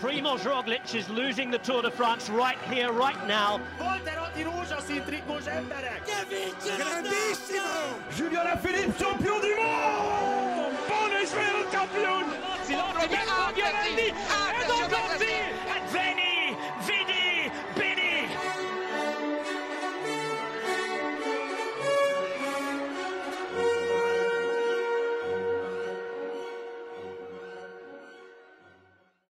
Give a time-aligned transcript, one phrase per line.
[0.00, 3.60] Primoz Roglic is losing the Tour de France right here, right now.
[3.78, 6.02] Volterotti rózsaszín trikós emberek!
[6.76, 7.98] Grandissimo!
[8.16, 10.76] Julien Alaphilippe, champion du monde!
[10.88, 12.24] Buon Israel champion!
[12.68, 14.14] Roberto Giovanni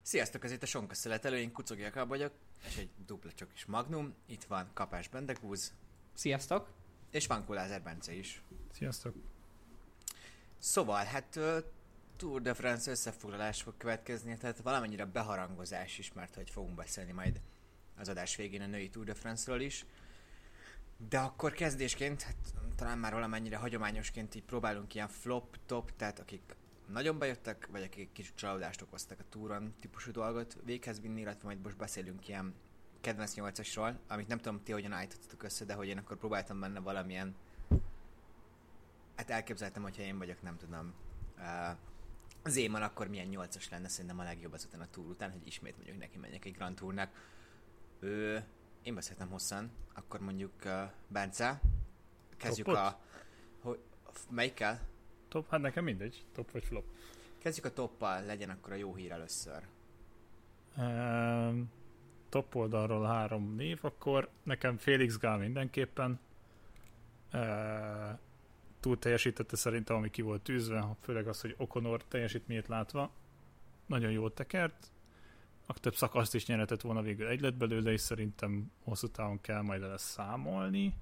[0.08, 2.32] Sziasztok, ez itt a Sonka Szeletelő, én Kucogi Jakab vagyok,
[2.66, 4.14] és egy dupla csak is Magnum.
[4.26, 5.72] Itt van Kapás Bendegúz,
[6.14, 6.68] Sziasztok!
[7.10, 8.42] és van Kulázer Bence is.
[8.72, 9.14] Sziasztok.
[10.58, 11.38] Szóval, hát
[12.16, 17.40] Tour de France összefoglalás fog következni, tehát valamennyire beharangozás is, mert hogy fogunk beszélni majd
[17.96, 19.86] az adás végén a női Tour de France-ről is.
[21.08, 26.56] De akkor kezdésként, hát talán már valamennyire hagyományosként így próbálunk ilyen flop-top, tehát akik
[26.88, 31.60] nagyon bejöttek, vagy akik kicsit csalódást okoztak a túron típusú dolgot véghez vinni, illetve majd
[31.60, 32.54] most beszélünk ilyen
[33.00, 36.80] kedvenc nyolcasról, amit nem tudom ti hogyan állítottatok össze, de hogy én akkor próbáltam benne
[36.80, 37.36] valamilyen
[39.16, 40.94] hát elképzeltem, hogyha én vagyok, nem tudom,
[41.38, 41.76] uh,
[42.42, 45.76] az éman, akkor milyen nyolcas lenne, szerintem a legjobb azután a túr után, hogy ismét
[45.76, 47.10] mondjuk neki menjek egy Grand Tournak.
[48.00, 48.44] Ő,
[48.82, 51.60] én beszéltem hosszan, akkor mondjuk uh, Bence,
[52.36, 52.82] kezdjük Topot?
[52.82, 53.00] a...
[53.60, 53.80] Hogy,
[54.30, 54.80] melyikkel?
[55.28, 56.84] Top, hát nekem mindegy, top vagy flop.
[57.38, 59.62] Kezdjük a toppal, legyen akkor a jó hír először.
[60.76, 61.60] Ehm,
[62.28, 66.20] top oldalról három név, akkor nekem Félix Gál mindenképpen.
[67.30, 68.12] Ehm,
[68.80, 73.10] túl teljesítette szerintem, ami ki volt tűzve, főleg az, hogy Okonor teljesítményét látva.
[73.86, 74.90] Nagyon jól tekert.
[75.66, 79.60] A több szakaszt is nyerhetett volna végül egy lett belőle, és szerintem hosszú távon kell
[79.60, 80.94] majd vele számolni.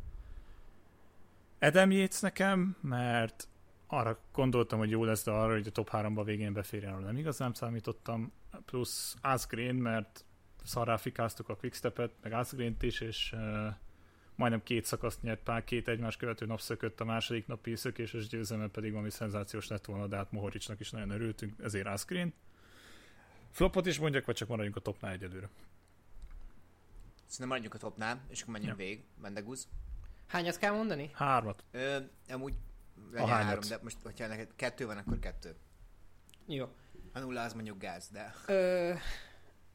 [1.61, 3.49] Adam Yates nekem, mert
[3.87, 7.17] arra gondoltam, hogy jó lesz, de arra, hogy a top 3-ba végén beférjen, arra nem
[7.17, 8.33] igazán számítottam.
[8.65, 10.25] Plusz Asgreen, mert
[10.65, 13.75] szarrá fikáztuk a Quickstepet, meg Asgreen-t is, és uh,
[14.35, 18.69] majdnem két szakaszt nyert pár, két egymás követő nap szökött, a második napi szökéses győzelme
[18.69, 22.35] pedig valami szenzációs lett volna, de hát Mohoricsnak is nagyon örültünk, ezért Asgreen.
[23.51, 25.49] Flopot is mondjak, vagy csak maradjunk a topnál egyelőre.
[27.27, 28.85] Szerintem maradjunk a topnál, és akkor menjünk Ja.
[28.87, 29.69] végig, Bendegúz.
[30.27, 31.11] Hányat kell mondani?
[31.13, 31.65] Hármat.
[31.71, 31.97] Ö,
[32.29, 32.55] amúgy
[33.13, 33.47] legyen hányat?
[33.47, 35.57] három, de most, hogyha neked kettő van, akkor kettő.
[36.47, 36.65] Jó.
[37.13, 38.35] A nulla az mondjuk gáz, de...
[38.47, 38.93] Ö,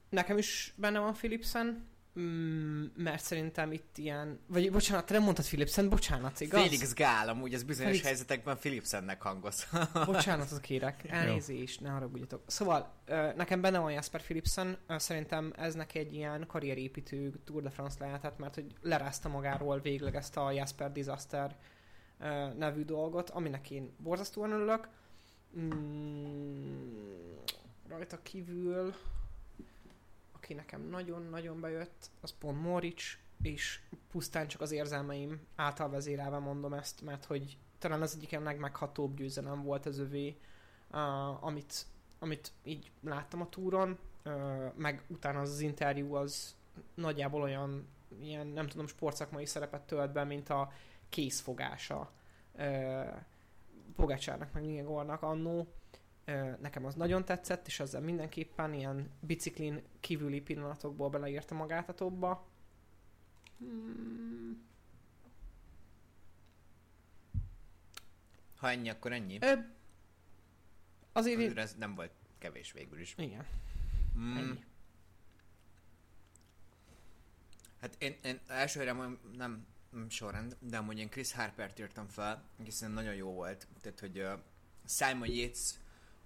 [0.09, 1.87] nekem is benne van Philipsen,
[2.19, 4.39] mm, mert szerintem itt ilyen...
[4.47, 6.61] Vagy bocsánat, te nem mondtad Philipsen, bocsánat, igaz?
[6.61, 9.67] Félix Gál, amúgy ez bizonyos Felix- helyzetekben Philipsennek hangoz.
[10.05, 12.43] Bocsánatot kérek, elnézést, ne haragudjatok.
[12.47, 17.69] Szóval, ö, nekem benne van Jasper Philipsen, szerintem ez neki egy ilyen karrierépítő Tour de
[17.69, 21.55] France lehetett, mert hogy lerázta magáról végleg ezt a Jasper Disaster
[22.57, 24.87] nevű dolgot, aminek én borzasztóan örülök.
[25.57, 27.01] Mm,
[27.87, 28.93] rajta kívül,
[30.31, 33.03] aki nekem nagyon-nagyon bejött, az pont Moric,
[33.41, 33.79] és
[34.11, 39.63] pusztán csak az érzelmeim által vezérelve mondom ezt, mert hogy talán az egyik legmeghatóbb győzelem
[39.63, 40.37] volt az övé,
[40.91, 41.85] uh, amit,
[42.19, 46.55] amit így láttam a túron, uh, meg utána az, az interjú az
[46.93, 47.87] nagyjából olyan
[48.19, 50.71] ilyen, nem tudom, sportszakmai szerepet tölt be, mint a
[51.11, 52.11] készfogása
[53.95, 55.67] Pogácsárnak, meg Nyilgornak annó.
[56.59, 62.47] Nekem az nagyon tetszett, és ezzel mindenképpen ilyen biciklin kívüli pillanatokból beleírta magát a topba.
[63.57, 64.69] Hmm.
[68.55, 69.37] Ha ennyi, akkor ennyi.
[69.41, 69.53] Ö,
[71.11, 71.37] azért.
[71.37, 73.13] Azért ez nem volt kevés végül is.
[73.17, 73.45] Igen.
[74.17, 74.37] Mm.
[74.37, 74.63] Ennyi.
[77.79, 79.65] Hát én, én első helyre mondom, nem, nem
[80.09, 83.67] sorrend, de amúgy én Chris Harpert írtam fel, hiszen nagyon jó volt.
[83.81, 84.31] Tehát, hogy uh,
[84.85, 85.73] Simon Yates,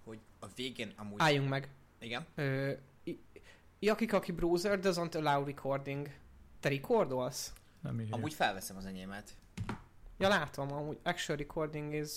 [0.03, 1.15] hogy a végén amúgy...
[1.21, 1.69] Álljunk meg.
[1.99, 2.25] Igen?
[2.35, 2.71] Ö,
[3.03, 3.19] i-
[3.79, 6.09] Jaki Kaki Browser doesn't allow recording.
[6.59, 7.53] Te recordolsz?
[7.81, 8.15] Nem írja.
[8.15, 9.37] Amúgy felveszem az enyémet.
[10.17, 12.11] Ja, látom, amúgy actual recording is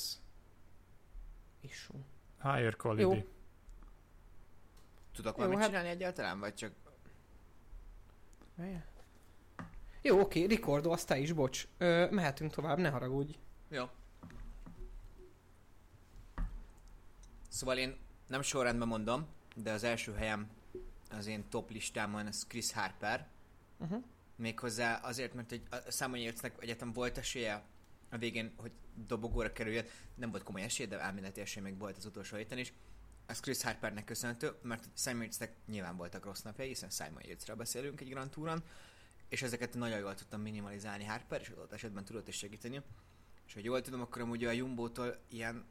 [1.60, 1.98] issue.
[2.42, 3.00] Higher quality.
[3.00, 3.26] Jó.
[5.12, 6.72] Tudok Jó, valamit hát- csinálni egyáltalán, vagy csak...
[8.54, 8.84] Várjál.
[10.02, 11.66] Jó, oké, recordolsz te is, bocs.
[11.78, 13.38] Ö, mehetünk tovább, ne haragudj.
[13.68, 13.84] Jó.
[17.48, 17.96] Szóval én
[18.26, 20.50] nem sorrendben mondom, de az első helyem
[21.10, 23.26] az én top listámon az Chris Harper.
[23.78, 24.02] Uh-huh.
[24.36, 27.62] Méghozzá azért, mert egy, a Simon Yatesnek egyetem volt esélye
[28.10, 28.72] a végén, hogy
[29.06, 29.84] dobogóra kerüljön.
[30.14, 32.72] Nem volt komoly esélye, de elméleti esélye még volt az utolsó héten is.
[33.26, 38.00] Ez Chris Harpernek köszönhető, mert Simon Yatesnek nyilván voltak rossz napjai, hiszen Simon Yatesről beszélünk
[38.00, 38.62] egy Grand Touron,
[39.28, 42.82] és ezeket nagyon jól tudtam minimalizálni Harper, és adott esetben tudott is segíteni.
[43.46, 45.66] És hogy jól tudom, akkor amúgy a Jumbo-tól ilyen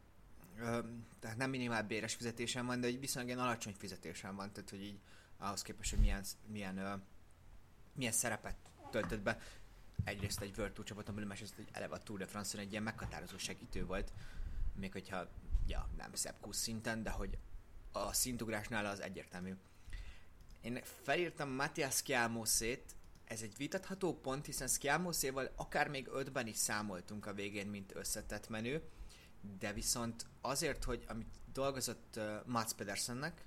[0.60, 0.80] ö,
[1.20, 4.82] tehát nem minimál béres fizetésem van, de egy viszonylag ilyen alacsony fizetésem van, tehát hogy
[4.82, 5.00] így
[5.38, 6.94] ahhoz képest, hogy milyen, milyen, ö,
[7.94, 8.56] milyen szerepet
[8.92, 9.40] töltött be.
[10.04, 13.38] Egyrészt egy World Tour csapaton másrészt hogy eleve a Tour de France-on egy ilyen meghatározó
[13.38, 14.12] segítő volt,
[14.76, 15.28] még hogyha,
[15.68, 17.38] ja, nem szebb szinten, de hogy
[17.92, 19.56] a szintugrásnál az egyértelmű.
[20.62, 22.96] Én felírtam Matthias Schiamosét,
[23.28, 28.50] ez egy vitatható pont, hiszen Schiamoséval akár még ötben is számoltunk a végén, mint összetett
[28.50, 28.82] menő,
[29.60, 33.46] de viszont azért, hogy amit dolgozott uh, Mats Pedersennek,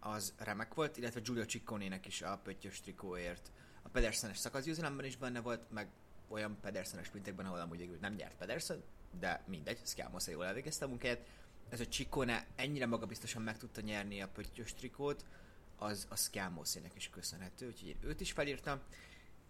[0.00, 3.50] az remek volt, illetve Giulio Ciccone-nek is a pöttyös trikóért.
[3.82, 5.88] A Pedersenes szakaszgyőzelemben is benne volt, meg
[6.28, 8.82] olyan Pedersenes sprintekben, ahol amúgy végül nem nyert Pedersen,
[9.18, 11.26] de mindegy, Schiamose jól elvégezte a munkáját.
[11.68, 15.24] Ez a Ciccone ennyire magabiztosan meg tudta nyerni a pöttyös trikót,
[15.76, 18.80] az a Schiamose-nek is köszönhető, úgyhogy én őt is felírtam.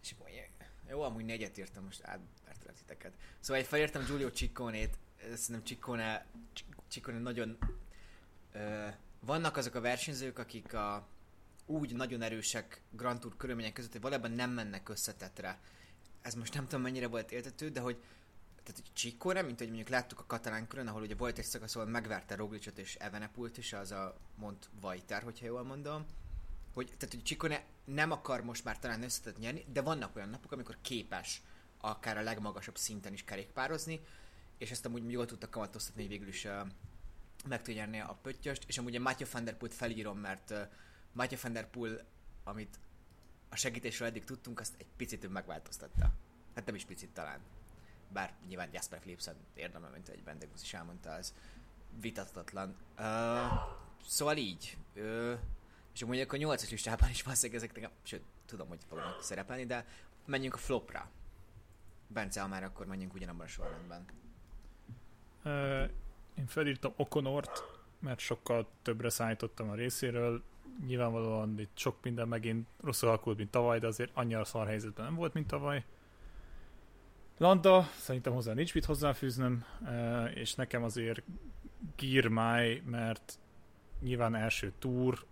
[0.05, 0.15] És
[0.89, 3.13] jó, amúgy negyet írtam, most átvertelek titeket.
[3.41, 6.27] Szóval egy felírtam Giulio Ciccone-t, szerintem Ciccone,
[6.89, 7.59] Ciccone nagyon...
[8.53, 8.87] Ö,
[9.21, 11.07] vannak azok a versenyzők, akik a,
[11.67, 15.59] úgy nagyon erősek Grand Tour körülmények között, hogy valójában nem mennek összetetre.
[16.23, 18.03] Ez most nem tudom mennyire volt értető, de hogy
[18.63, 21.77] tehát hogy Ciccone, mint hogy mondjuk láttuk a katalán körön, ahol ugye volt egy szakasz,
[21.77, 26.07] ahol megverte Roglicot és Evenepult is, az a Mont Vajter, hogyha jól mondom,
[26.75, 30.53] hogy, tehát, hogy Ciccone nem akar most már talán összetett nyerni, de vannak olyan napok,
[30.53, 31.43] amikor képes
[31.81, 34.01] akár a legmagasabb szinten is kerékpározni,
[34.59, 36.53] és ezt amúgy jól tudta kamatoztatni, hogy végül is uh,
[37.49, 40.59] meg tudja nyerni a pöttyöst, és amúgy a Matthew van der Poelt felírom, mert uh,
[41.13, 42.05] Matthew van der Poel,
[42.45, 42.79] amit
[43.49, 46.13] a segítésről eddig tudtunk, azt egy picit ő megváltoztatta.
[46.55, 47.41] Hát nem is picit talán.
[48.13, 51.35] Bár nyilván Jasper Philipsen érdemel, mint egy Bendegus is elmondta, az
[52.01, 52.77] vitathatatlan.
[52.99, 53.05] Uh,
[54.07, 54.77] szóval így.
[54.95, 55.39] Uh,
[55.95, 59.87] és amúgy akkor 8-as listában is valószínűleg ezek nekem, sőt, tudom, hogy fognak szerepelni, de
[60.25, 61.11] menjünk a flopra.
[62.07, 64.05] Bence, ha már akkor menjünk ugyanabban a sorrendben.
[65.45, 65.91] Uh,
[66.39, 67.63] én felírtam Okonort,
[67.99, 70.43] mert sokkal többre szállítottam a részéről.
[70.87, 75.15] Nyilvánvalóan itt sok minden megint rosszul alakult, mint tavaly, de azért annyira szar helyzetben nem
[75.15, 75.85] volt, mint tavaly.
[77.39, 79.65] Landa, szerintem hozzá nincs mit hozzáfűznöm,
[80.35, 81.23] és nekem azért
[81.97, 83.39] Girmay, mert
[84.01, 85.25] nyilván első túr,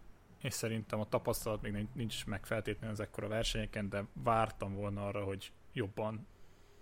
[0.42, 5.24] és szerintem a tapasztalat még nincs meg feltétlenül az a versenyeken, de vártam volna arra,
[5.24, 6.26] hogy jobban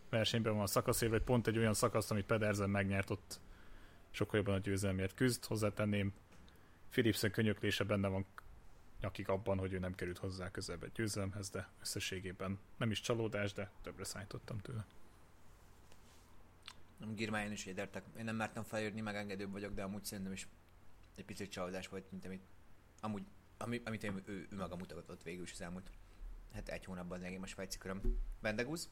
[0.08, 3.40] versenyben van a szakaszér, vagy pont egy olyan szakasz, amit Pedersen megnyert, ott
[4.10, 5.44] sokkal jobban a győzelmért küzd.
[5.44, 6.12] Hozzátenném,
[6.90, 8.26] Philipsen könyöklése benne van
[9.00, 13.52] nyakig abban, hogy ő nem került hozzá közelbe egy győzelemhez, de összességében nem is csalódás,
[13.52, 14.86] de többre szállítottam tőle.
[16.96, 18.04] Nem Girmáján is édertek.
[18.18, 20.48] Én nem mertem felírni, megengedőbb vagyok, de amúgy szerintem is
[21.14, 22.42] egy picit csalódás volt, mint amit
[23.00, 23.22] amúgy
[23.60, 25.90] ami, amit ő, ő, ő maga mutatott végül is az elmúlt
[26.52, 28.00] hát egy hónapban legyen a svájci köröm.
[28.40, 28.90] Bendegúz?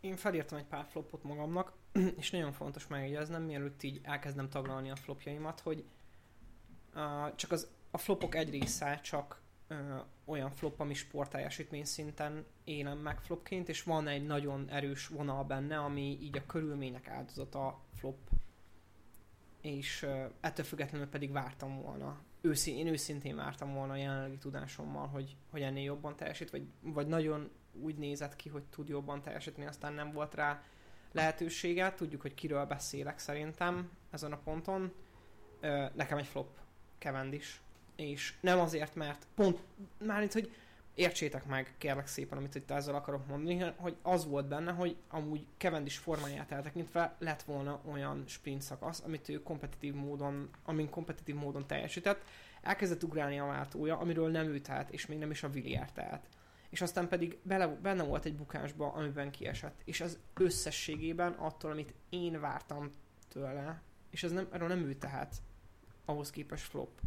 [0.00, 1.72] Én felírtam egy pár flopot magamnak,
[2.20, 5.84] és nagyon fontos megjegyeznem, mielőtt így elkezdem taglalni a flopjaimat, hogy
[6.94, 9.40] uh, csak az, a flopok egy része csak
[9.70, 15.44] uh, olyan flop, ami sportályásítmény szinten élem meg flopként, és van egy nagyon erős vonal
[15.44, 18.18] benne, ami így a körülmények áldozata flop
[19.60, 25.06] és uh, ettől függetlenül pedig vártam volna őszín, én őszintén vártam volna a jelenlegi tudásommal,
[25.06, 27.50] hogy, hogy ennél jobban teljesít, vagy, vagy nagyon
[27.80, 30.62] úgy nézett ki, hogy tud jobban teljesíteni, aztán nem volt rá
[31.12, 31.94] lehetősége.
[31.94, 34.92] Tudjuk, hogy kiről beszélek szerintem ezen a ponton.
[35.94, 36.48] Nekem egy flop
[36.98, 37.54] Cavendish.
[37.96, 39.58] És nem azért, mert pont,
[39.98, 40.50] már itt, hogy
[40.94, 45.46] értsétek meg, kérlek szépen, amit itt ezzel akarok mondani, hogy az volt benne, hogy amúgy
[45.58, 51.66] Cavendish formáját eltekintve lett volna olyan sprint szakasz, amit ő kompetitív módon, amin kompetitív módon
[51.66, 52.24] teljesített,
[52.66, 56.28] elkezdett ugrálni a váltója, amiről nem ő tehet, és még nem is a Villiers tehet.
[56.68, 59.80] És aztán pedig bele, benne volt egy bukásba, amiben kiesett.
[59.84, 62.90] És az összességében attól, amit én vártam
[63.28, 65.34] tőle, és ez nem, erről nem ő tehet,
[66.04, 67.00] ahhoz képest flop.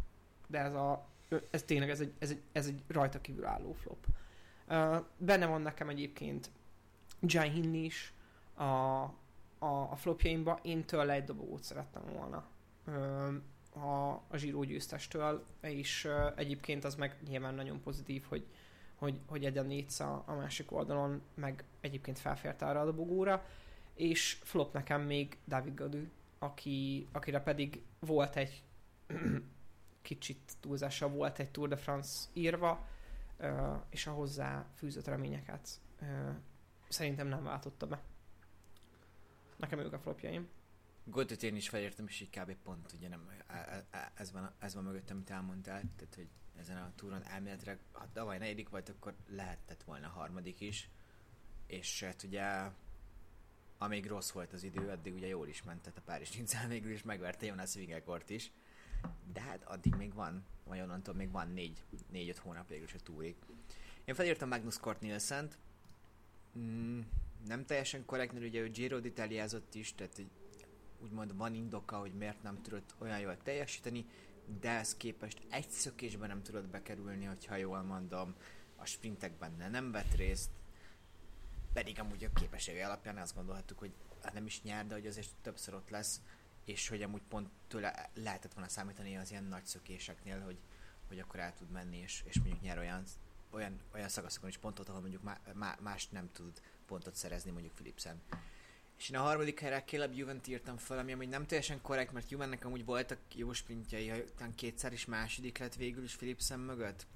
[0.46, 1.08] De ez a
[1.50, 4.06] ez tényleg ez egy, ez egy, ez egy rajta kívül álló flop.
[4.68, 6.50] Uh, benne van nekem egyébként
[7.20, 8.14] Jai Hinley is
[8.54, 9.12] a, a,
[9.58, 10.58] a flopjaimba.
[10.62, 12.46] Én tőle egy dobogót szerettem volna.
[12.86, 13.34] Uh,
[13.74, 18.46] a, a Zsíró győztestől, és uh, egyébként az meg nyilván nagyon pozitív, hogy,
[18.94, 23.46] hogy, hogy Nétsz a, a másik oldalon, meg egyébként felfért arra a dobogóra,
[23.94, 26.04] és flop nekem még David Gadu,
[26.38, 28.62] aki, akire pedig volt egy
[30.02, 32.88] kicsit túlzása volt egy Tour de France írva,
[33.90, 35.68] és a hozzá fűzött reményeket
[36.88, 38.00] szerintem nem váltotta be.
[39.56, 40.48] Nekem ők a flopjaim.
[41.04, 42.56] Godot én is felértem, és így kb.
[42.62, 43.30] pont, ugye nem,
[44.14, 46.28] ez van, ez van mögött, amit elmondtál, tehát hogy
[46.58, 50.88] ezen a túron elméletileg, ha tavaly negyedik volt, akkor lehetett volna harmadik is,
[51.66, 52.70] és hát ugye
[53.78, 56.92] amíg rossz volt az idő, addig ugye jól is ment, tehát a Párizs Nincel végül
[56.92, 58.50] is megverte Jonas Vingekort is.
[59.32, 62.98] De hát addig még van, vagy onnantól még van négy, négy-öt hónap végül is a
[62.98, 63.36] túrig.
[64.04, 65.58] Én felírtam Magnus Kort Nielsen-t,
[66.58, 67.00] mm,
[67.46, 68.98] nem teljesen korrekt, mert ugye ő Giro
[69.72, 70.22] is, tehát
[71.02, 74.06] úgymond van indoka, hogy miért nem tudott olyan jól teljesíteni,
[74.60, 78.34] de ez képest egy szökésben nem tudott bekerülni, hogyha jól mondom,
[78.76, 80.50] a sprintekben nem vett részt,
[81.72, 83.92] pedig amúgy a képessége alapján azt gondolhattuk, hogy
[84.22, 86.20] hát nem is nyer, de hogy azért többször ott lesz,
[86.64, 90.58] és hogy amúgy pont tőle lehetett volna számítani az ilyen nagy szökéseknél, hogy,
[91.08, 93.04] hogy akkor el tud menni, és, és mondjuk nyer olyan,
[93.50, 97.74] olyan, olyan szakaszokon is pontot, ahol mondjuk má, má, más nem tud pontot szerezni, mondjuk
[97.74, 98.20] Philipsen.
[99.00, 102.30] És én a harmadik helyre Caleb Juvent írtam fel, ami amúgy nem teljesen korrekt, mert
[102.30, 107.06] Juvennek amúgy voltak jó sprintjai, talán kétszer is második lett végül is Philipsen mögött.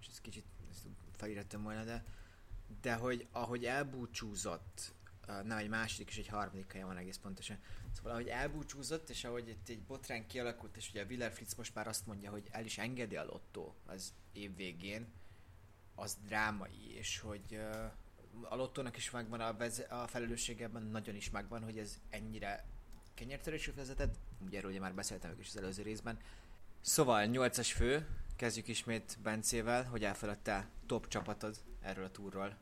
[0.00, 2.04] És ez kicsit ezt volna, de
[2.80, 4.92] de hogy ahogy elbúcsúzott,
[5.26, 7.58] nem egy második és egy harmadik helyen van egész pontosan.
[7.92, 11.74] Szóval ahogy elbúcsúzott, és ahogy itt egy botrány kialakult, és ugye a Willer Fritz most
[11.74, 15.06] már azt mondja, hogy el is engedi a lottó az év végén,
[15.94, 17.60] az drámai, és hogy
[18.42, 22.64] a lottónak is megvan a, veze- a felelősségeben, nagyon is megvan, hogy ez ennyire
[23.14, 24.14] kenyertörésű vezetett,
[24.46, 26.18] ugye erről ugye már beszéltem is az előző részben.
[26.80, 32.56] Szóval 8-as fő, kezdjük ismét Bencével, hogy elfeledte top csapatod erről a túrról.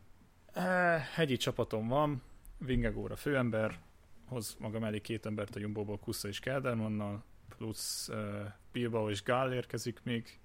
[1.15, 2.23] Hegyi csapatom van,
[2.59, 3.79] Vingegóra főember,
[4.27, 7.25] hoz maga mellé két embert a Jumbo-ból, Kusza és Keldermannal,
[7.57, 10.41] plusz uh, Bilbao és Gál érkezik még.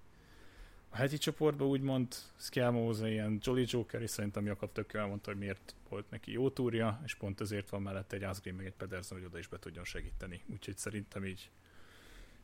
[0.90, 5.76] A hegyi csoportban úgymond Skelmóza ilyen Jolly Joker, és szerintem Jakab tök elmondta, hogy miért
[5.90, 9.26] volt neki jó túrja, és pont ezért van mellette egy Asgreen meg egy Pedersen, hogy
[9.26, 10.44] oda is be tudjon segíteni.
[10.52, 11.50] Úgyhogy szerintem így,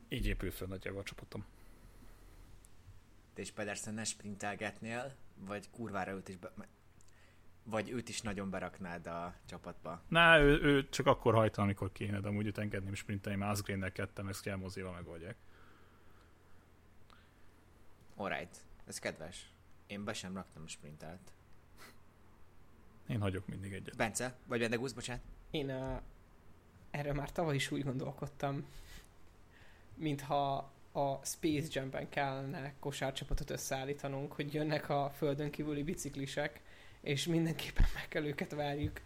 [0.10, 1.46] így épül fel nagyjából a csapatom.
[3.34, 6.52] Te is Pedersen ne sprintelgetnél, vagy kurvára őt is be,
[7.64, 10.02] vagy őt is nagyon beraknád a csapatba?
[10.08, 13.92] Na, ő, ő csak akkor hajta, amikor kéne, de amúgy őt engedném sprintelni, mert Asgreen-nel
[13.92, 15.36] kettem, meg Skelmozéval megoldják.
[18.24, 19.52] Alright, ez kedves.
[19.88, 21.32] Én be sem raktam a sprintelt.
[23.08, 23.96] Én hagyok mindig egyet.
[23.96, 25.22] Bence, vagy Bendegúz, bocsánat.
[25.52, 26.02] Én uh,
[26.92, 28.66] erről már tavaly is úgy gondolkodtam,
[29.96, 36.62] mintha a Space Jam-ben kellene kosárcsapatot összeállítanunk, hogy jönnek a földön kívüli biciklisek,
[37.02, 39.02] és mindenképpen meg kell őket várjuk,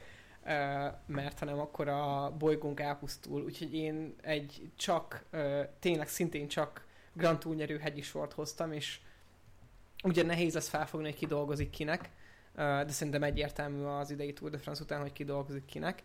[1.06, 3.44] mert hanem akkor a bolygónk elpusztul.
[3.44, 5.26] Úgyhogy én egy csak,
[5.80, 9.00] tényleg szintén csak Grand Tour nyerő hegyi sort hoztam, és
[10.04, 12.10] ugye nehéz lesz felfogni, hogy ki dolgozik kinek,
[12.56, 16.04] de szerintem egyértelmű az idei Tour de France után, hogy ki dolgozik kinek.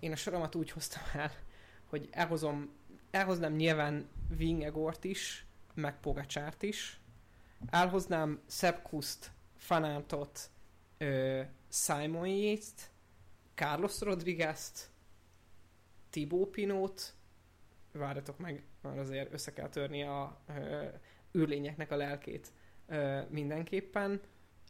[0.00, 1.30] Én a soromat úgy hoztam el,
[1.84, 2.70] hogy elhozom,
[3.10, 7.00] elhoznám nyilván Vingegort is, meg Pogacsárt is,
[7.70, 10.50] elhoznám Sepp Kuszt, Fanantot,
[11.68, 12.90] Simon Yates-t,
[13.54, 14.90] Carlos Rodriguez-t,
[16.10, 17.14] Thibaut Pinot,
[17.92, 20.84] várjatok meg, mert azért össze kell törni a ö,
[21.38, 22.52] űrlényeknek a lelkét
[22.90, 24.20] ö, mindenképpen,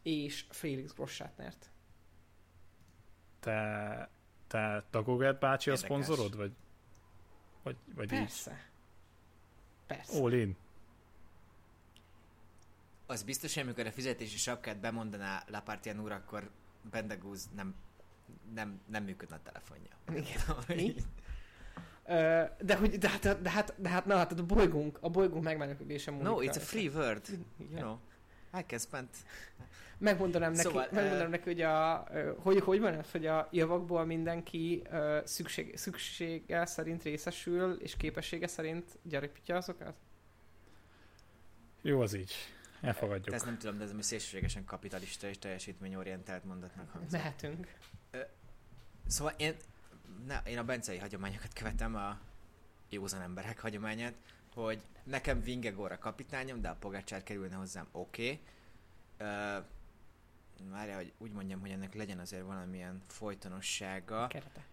[0.03, 1.69] és Felix Grossátnert.
[3.39, 4.09] Te,
[4.47, 5.89] te Dagogert bácsi a Érdekes.
[6.05, 6.51] szponzorod, vagy,
[7.63, 8.19] vagy, vagy így?
[8.19, 8.69] Persze.
[9.87, 10.21] Persze.
[10.21, 10.55] All in.
[13.05, 16.49] Az biztos, hogy amikor a fizetési sapkát bemondaná Lapartien úr, akkor
[16.91, 17.75] Bendegúz nem,
[18.53, 19.89] nem, nem működne a telefonja.
[20.13, 21.03] Igen.
[22.59, 26.11] De, hogy, de, hát, de, hát, de hát, na, hát a bolygónk, a bolygónk megmenekülése
[26.11, 27.27] múlik No, it's a free word.
[27.57, 27.97] You know.
[28.59, 29.09] I can spend.
[29.97, 34.05] Megmondanám neki, Szóval, megmondanám ö- neki, hogy, a, hogy, hogy van ez, hogy a javakból
[34.05, 39.93] mindenki ö, szükség, szüksége szerint részesül, és képessége szerint gyarapítja azokat?
[41.81, 42.33] Jó az így.
[42.81, 43.35] De Elfogadjuk.
[43.35, 47.11] ezt nem tudom, de ez ami szélsőségesen kapitalista és teljesítményorientált mondatnak hangzik.
[47.11, 47.67] Mehetünk.
[49.07, 49.55] Szóval én,
[50.27, 52.19] ne, én a bencei hagyományokat követem, a
[52.89, 54.13] józan emberek hagyományát,
[54.53, 58.39] hogy nekem Vingegor a kapitányom, de a Pogácsár kerülne hozzám, oké.
[59.17, 59.63] Okay.
[60.69, 64.27] Várja, hogy úgy mondjam, hogy ennek legyen azért valamilyen folytonossága.
[64.27, 64.65] Kerete.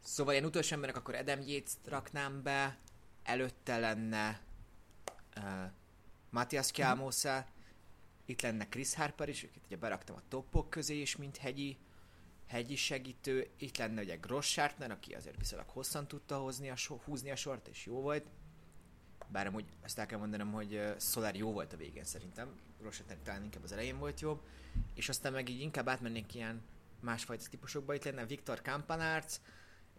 [0.00, 2.78] Szóval én utolsó emberek akkor Adam yates raknám be,
[3.22, 4.40] előtte lenne
[5.36, 5.70] uh,
[6.30, 7.46] Matthias Kjálmósza,
[8.24, 11.78] itt lenne Chris Harper is, őket ugye beraktam a toppok közé is, mint hegyi,
[12.46, 16.96] hegyi segítő, itt lenne ugye Gross Schartner, aki azért viszonylag hosszan tudta hozni a so,
[17.04, 18.26] húzni a sort, és jó volt.
[19.28, 22.48] Bár amúgy azt el kell mondanom, hogy Solar jó volt a végén szerintem,
[22.90, 24.40] Schartner talán inkább az elején volt jobb,
[24.94, 26.62] és aztán meg így inkább átmennék ilyen
[27.00, 29.40] másfajta típusokba, itt lenne Viktor Kampanárc,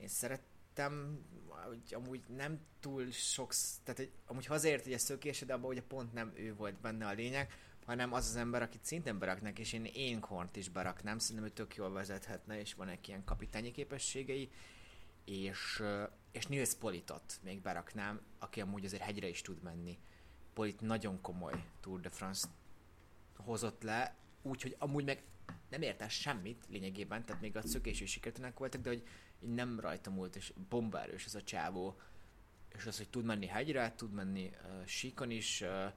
[0.01, 1.25] én szerettem,
[1.67, 3.53] hogy amúgy nem túl sok,
[3.83, 7.11] tehát hogy amúgy hazaért egy szökése, de abban ugye pont nem ő volt benne a
[7.11, 7.53] lényeg.
[7.85, 11.75] hanem az az ember, akit szintén beraknak, és én Énkhornt is beraknám, szerintem ő tök
[11.75, 14.49] jól vezethetne, és van egy ilyen kapitányi képességei,
[15.27, 15.83] és,
[16.31, 19.99] és Nils Politot még beraknám, aki amúgy azért hegyre is tud menni.
[20.53, 22.47] Polit nagyon komoly Tour de France
[23.35, 25.23] hozott le, úgyhogy amúgy meg
[25.69, 29.07] nem érte semmit lényegében, tehát még a szökés is sikertelenek voltak, de hogy
[29.39, 31.99] nem rajta múlt, és bombárős ez a csávó,
[32.75, 35.93] és az, hogy tud menni hegyre, tud menni uh, síkon is, uh,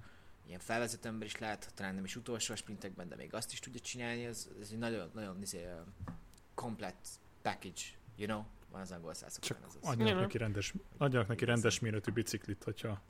[0.47, 3.59] ilyen felvezető ember is lehet, talán nem is utolsó a sprintekben, de még azt is
[3.59, 5.81] tudja csinálni, ez, ez egy nagyon, nagyon izé, uh,
[6.55, 7.09] komplet
[7.43, 7.83] package,
[8.17, 8.45] you know?
[8.71, 13.03] Van az angol száz Csak az adjanak neki rendes, adjanak neki rendes méretű biciklit, hogyha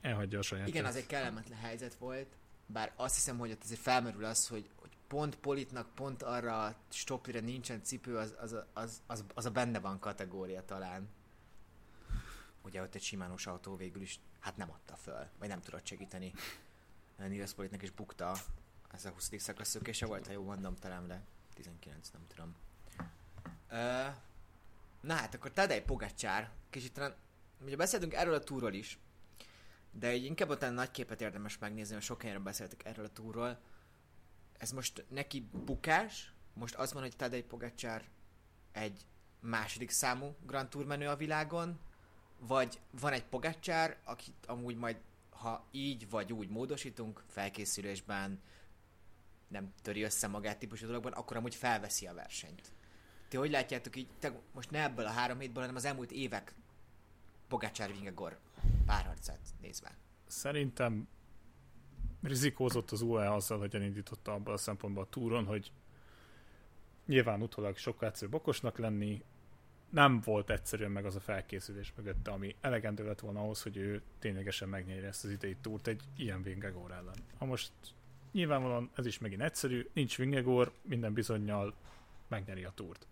[0.00, 0.68] elhagyja a saját.
[0.68, 4.70] Igen, az egy kellemetlen helyzet volt, bár azt hiszem, hogy ott azért felmerül az, hogy,
[4.74, 9.50] hogy pont Politnak pont arra a stoplire nincsen cipő, az, az, az, az, az a
[9.50, 11.08] benne van kategória talán.
[12.62, 16.32] Ugye ott egy simánus autó végül is hát nem adta föl, vagy nem tudott segíteni.
[17.16, 18.36] Nils Politnak is bukta,
[18.92, 19.30] ez a 20.
[19.36, 21.22] szakasz szökése volt, ha jól mondom, talán le
[21.54, 22.54] 19, nem tudom.
[23.70, 24.14] Uh,
[25.06, 27.14] na hát akkor Tadej Pogacsár, kicsit talán,
[27.64, 28.98] ugye beszéltünk erről a túról is,
[29.90, 33.58] de egy inkább utána nagy képet érdemes megnézni, mert sok helyen beszéltek erről a túról.
[34.58, 38.04] Ez most neki bukás, most az van, hogy Tadej Pogacsár
[38.72, 39.06] egy
[39.40, 41.78] második számú Grand Tour menő a világon,
[42.38, 44.96] vagy van egy Pogacsár, akit amúgy majd,
[45.30, 48.42] ha így vagy úgy módosítunk, felkészülésben
[49.48, 52.72] nem töri össze magát típusú dologban, akkor amúgy felveszi a versenyt.
[53.28, 56.54] Ti hogy látjátok így, te most ne ebből a három hétből, hanem az elmúlt évek
[57.48, 58.38] Pogacsár Vingegor
[58.86, 59.96] párharcát nézve?
[60.26, 61.08] Szerintem
[62.22, 65.72] rizikózott az UE azzal, hogy elindította abban a szempontból a túron, hogy
[67.06, 69.22] nyilván utólag sokkal egyszerűbb okosnak lenni,
[69.90, 74.02] nem volt egyszerűen meg az a felkészülés mögötte, ami elegendő lett volna ahhoz, hogy ő
[74.18, 77.16] ténylegesen megnyerje ezt az idei túrt egy ilyen Vingegor ellen.
[77.38, 77.72] Ha most
[78.32, 81.74] nyilvánvalóan ez is megint egyszerű, nincs Vingegor, minden bizonyal
[82.28, 83.06] megnyeri a túrt.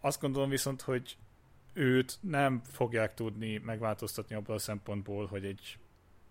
[0.00, 1.16] Azt gondolom viszont, hogy
[1.72, 5.78] őt nem fogják tudni megváltoztatni abból a szempontból, hogy egy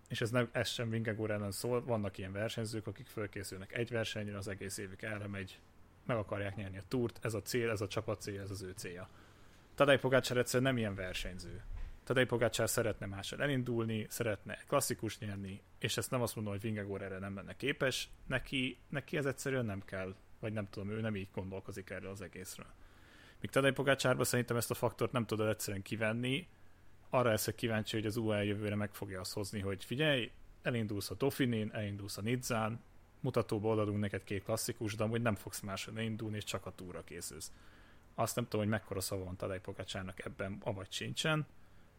[0.09, 4.37] és ez, nem, ez sem Vingegor ellen szól, vannak ilyen versenyzők, akik fölkészülnek egy versenyre,
[4.37, 5.59] az egész évük erre megy,
[6.05, 8.73] meg akarják nyerni a túrt, ez a cél, ez a csapat cél, ez az ő
[8.75, 9.09] célja.
[9.75, 11.61] Tadej Pogácsár egyszerűen nem ilyen versenyző.
[12.03, 17.01] Tadej Pogácsár szeretne mással elindulni, szeretne klasszikus nyerni, és ezt nem azt mondom, hogy Vingegor
[17.01, 21.15] erre nem lenne képes, neki, neki ez egyszerűen nem kell, vagy nem tudom, ő nem
[21.15, 22.73] így gondolkozik erről az egészről.
[23.41, 26.47] Míg Tadej Pogácsárba szerintem ezt a faktort nem tudod egyszerűen kivenni,
[27.09, 31.15] arra leszek kíváncsi, hogy az UAE jövőre meg fogja azt hozni, hogy figyelj, elindulsz a
[31.15, 32.81] Dauphinén, elindulsz a Nizzán,
[33.19, 37.03] mutatóba odaadunk neked két klasszikus, de amúgy nem fogsz máshol indulni, és csak a túra
[37.03, 37.51] készülsz.
[38.15, 41.45] Azt nem tudom, hogy mekkora szava van Tadej Pogácsának ebben, avagy sincsen.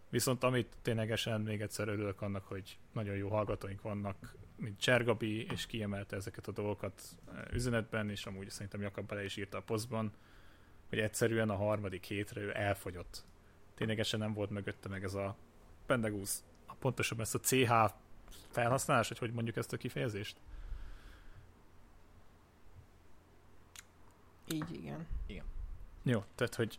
[0.09, 5.67] Viszont amit ténylegesen még egyszer örülök annak, hogy nagyon jó hallgatóink vannak, mint Csergabi, és
[5.67, 7.03] kiemelte ezeket a dolgokat
[7.53, 10.13] üzenetben, és amúgy szerintem Jakab bele is írta a posztban,
[10.91, 13.25] hogy egyszerűen a harmadik hétre ő elfogyott.
[13.75, 15.37] Ténylegesen nem volt mögötte meg ez a
[15.87, 16.31] Pendegus,
[16.79, 17.73] pontosan ezt a CH
[18.51, 20.37] felhasználás, hogy hogy mondjuk ezt a kifejezést?
[24.53, 25.07] Így igen.
[25.27, 25.45] Igen.
[26.03, 26.79] Jó, tehát hogy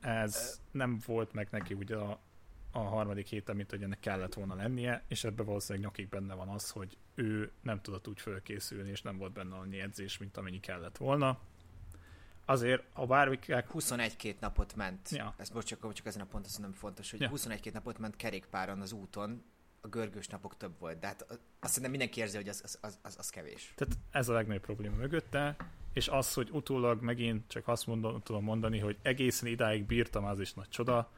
[0.00, 2.20] ez nem volt meg neki ugye a,
[2.72, 6.48] a harmadik hét, amit hogy ennek kellett volna lennie, és ebben valószínűleg nyakig benne van
[6.48, 10.60] az, hogy ő nem tudott úgy fölkészülni, és nem volt benne annyi edzés, mint amennyi
[10.60, 11.38] kellett volna.
[12.48, 13.68] Azért a bármikák...
[13.74, 15.10] 21-két napot ment.
[15.10, 15.34] Ja.
[15.36, 17.30] Ez most csak, csak ezen a ponton szerintem fontos, hogy Ja.
[17.34, 19.44] 21-két napot ment kerékpáron az úton,
[19.80, 22.98] a görgős napok több volt, de hát azt szerintem mindenki érzi, hogy az, az, az,
[23.02, 23.72] az, az kevés.
[23.76, 25.56] Tehát ez a legnagyobb probléma mögötte,
[25.92, 30.40] és az, hogy utólag megint csak azt mondom, tudom mondani, hogy egészen idáig bírtam, az
[30.40, 31.10] is nagy csoda.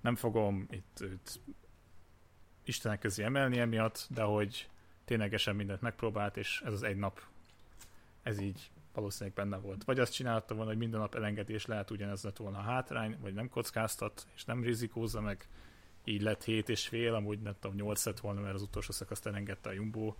[0.00, 1.40] Nem fogom itt őt
[2.64, 4.68] Istenek közé emelni emiatt, de hogy
[5.04, 7.22] ténylegesen mindent megpróbált, és ez az egy nap,
[8.22, 9.84] ez így valószínűleg benne volt.
[9.84, 13.34] Vagy azt csinálta volna, hogy minden nap elengedés lehet ugyanez lett volna a hátrány, vagy
[13.34, 15.48] nem kockáztat, és nem rizikózza meg,
[16.04, 19.26] így lett 7 és fél, amúgy nem tudom, 8 lett volna, mert az utolsó szakaszt
[19.26, 20.14] elengedte a Jumbo,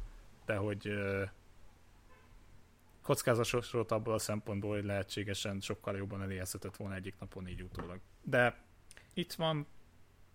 [0.44, 1.24] de hogy ö,
[3.02, 8.00] kockázatos volt abból a szempontból, hogy lehetségesen sokkal jobban eléhezhetett volna egyik napon így utólag.
[8.22, 8.62] De
[9.14, 9.66] itt van,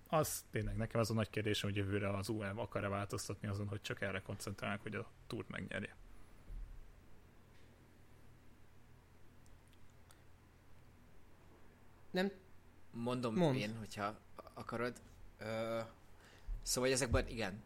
[0.07, 3.81] az tényleg nekem az a nagy kérdésem, hogy jövőre az UE akar-e változtatni azon, hogy
[3.81, 5.95] csak erre koncentrálnak, hogy a túrt megnyerje.
[12.15, 12.31] Nem,
[12.91, 13.55] Mondom Mondd.
[13.55, 14.19] én, hogyha
[14.53, 15.01] akarod.
[15.37, 15.79] Ö,
[16.61, 17.63] szóval ezekben igen.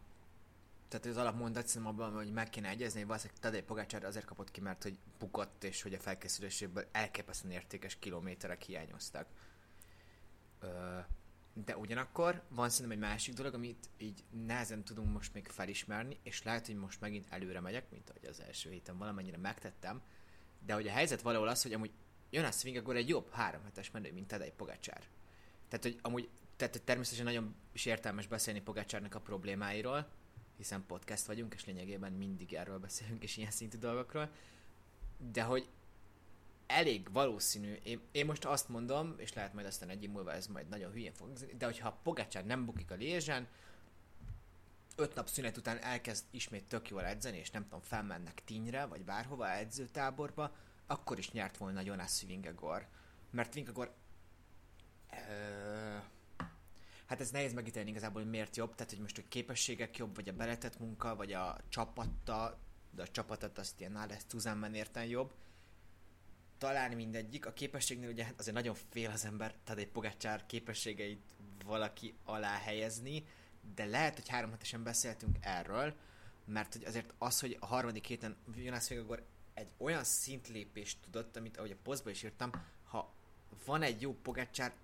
[0.88, 4.50] Tehát az alapmondat szerintem abban, hogy meg kéne egyezni, hogy valószínűleg Tadej Pogácsár azért kapott
[4.50, 9.26] ki, mert hogy bukott, és hogy a felkészüléséből elképesztően értékes kilométerek hiányoztak.
[10.60, 10.98] Ö,
[11.64, 16.42] De ugyanakkor van szerintem egy másik dolog, amit így nehezen tudunk most még felismerni, és
[16.42, 20.02] lehet, hogy most megint előre megyek, mint ahogy az első héten valamennyire megtettem,
[20.66, 21.92] de hogy a helyzet valahol az, hogy amúgy
[22.30, 25.02] Jonas Vingegaard egy jobb három hetes menő, mint Tadej Pogacsár.
[25.68, 30.08] Tehát, hogy amúgy tehát természetesen nagyon is értelmes beszélni Pogacsárnak a problémáiról,
[30.56, 34.30] hiszen podcast vagyunk, és lényegében mindig erről beszélünk, és ilyen szintű dolgokról,
[35.32, 35.68] de hogy
[36.66, 40.46] elég valószínű, én, én most azt mondom, és lehet majd aztán egy év múlva ez
[40.46, 43.48] majd nagyon hülyén fog de hogyha Pogacsár nem bukik a lézsen,
[44.96, 49.04] öt nap szünet után elkezd ismét tök jól edzeni, és nem tudom, felmennek Tinyre, vagy
[49.04, 50.56] bárhova edzőtáborba,
[50.90, 52.86] akkor is nyert volna Jonas Vingegaard.
[53.30, 53.90] Mert Vingegaard...
[55.10, 55.96] Ö,
[57.06, 60.28] hát ez nehéz megítélni igazából, hogy miért jobb, tehát hogy most a képességek jobb, vagy
[60.28, 62.58] a beletett munka, vagy a csapatta,
[62.90, 65.32] de a csapatot azt ilyen Nálesz Tuzemben érten jobb.
[66.58, 67.46] Talán mindegyik.
[67.46, 72.58] A képességnél ugye hát azért nagyon fél az ember, tehát egy Pogácsár képességeit valaki alá
[72.58, 73.24] helyezni,
[73.74, 75.94] de lehet, hogy három hetesen beszéltünk erről,
[76.44, 79.22] mert hogy azért az, hogy a harmadik héten Jonas Vingegaard
[79.60, 82.50] egy olyan szintlépést tudott, amit ahogy a posztban is írtam,
[82.84, 83.12] ha
[83.64, 84.74] van egy jó Pogácsár,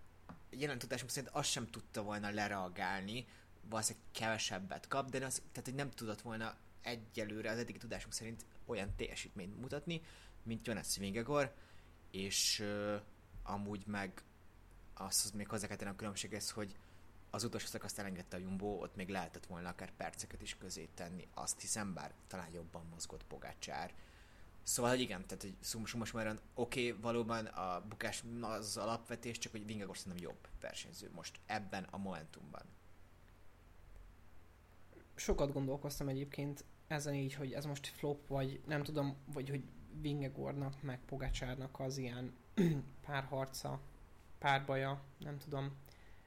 [0.51, 3.27] jelen tudásunk szerint azt sem tudta volna lereagálni,
[3.69, 8.45] valószínűleg kevesebbet kap, de az, tehát hogy nem tudott volna egyelőre az eddigi tudásunk szerint
[8.65, 10.03] olyan teljesítményt mutatni,
[10.43, 11.53] mint Jonas Vingegaard,
[12.11, 13.01] és uh,
[13.43, 14.23] amúgy meg
[14.95, 16.77] azt az még hozzá kell a különbséghez, hogy
[17.31, 21.29] az utolsó szakaszt elengedte a Jumbo, ott még lehetett volna akár perceket is közé tenni,
[21.35, 23.95] azt hiszem, bár talán jobban mozgott Pogácsár.
[24.67, 29.67] Szóval, hogy igen, tehát summa már oké, okay, valóban a bukás az alapvetés, csak hogy
[29.67, 32.63] Vingegaard szerintem jobb versenyző most ebben a momentumban.
[35.15, 39.65] Sokat gondolkoztam egyébként ezen így, hogy ez most flop, vagy nem tudom, vagy hogy
[40.01, 42.33] Vingegaardnak, meg Pogacsárnak az ilyen
[43.07, 43.81] párharca,
[44.39, 45.77] párbaja, nem tudom,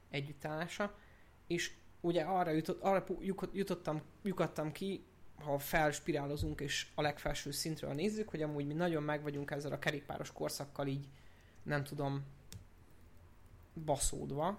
[0.08, 0.98] együttállása,
[1.46, 3.04] és ugye arra, jutott, arra
[3.52, 5.04] jutottam, jutottam ki,
[5.42, 9.78] ha felspirálozunk és a legfelső szintről nézzük, hogy amúgy mi nagyon meg vagyunk ezzel a
[9.78, 11.08] kerékpáros korszakkal így,
[11.62, 12.24] nem tudom,
[13.84, 14.58] baszódva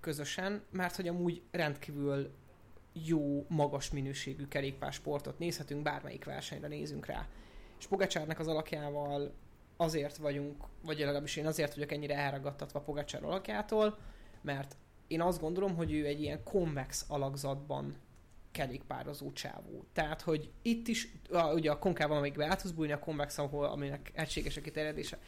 [0.00, 2.30] közösen, mert hogy amúgy rendkívül
[2.92, 7.28] jó, magas minőségű kerékpársportot nézhetünk, bármelyik versenyre nézünk rá.
[7.78, 9.32] És Pogacsárnak az alakjával
[9.76, 13.98] azért vagyunk, vagy legalábbis én azért vagyok ennyire elragadtatva Pogacsár alakjától,
[14.42, 17.96] mert én azt gondolom, hogy ő egy ilyen konvex alakzatban
[18.52, 19.84] kerékpározó csávó.
[19.92, 23.38] Tehát, hogy itt is, a, ugye a konkában még be át tudsz bújni a konvex,
[23.38, 25.18] ahol, aminek egységes a kiterjedése.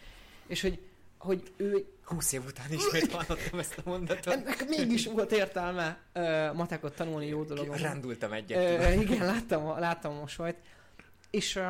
[0.46, 0.80] És hogy
[1.22, 1.86] hogy ő...
[2.04, 4.34] 20 év után ismét hallottam ezt a mondatot.
[4.34, 7.76] Ennek mégis volt értelme uh, matekot tanulni jó dolog.
[7.76, 8.80] Rendultam egyet.
[8.80, 10.56] Uh, igen, láttam, láttam a mosolyt.
[11.30, 11.64] És, uh,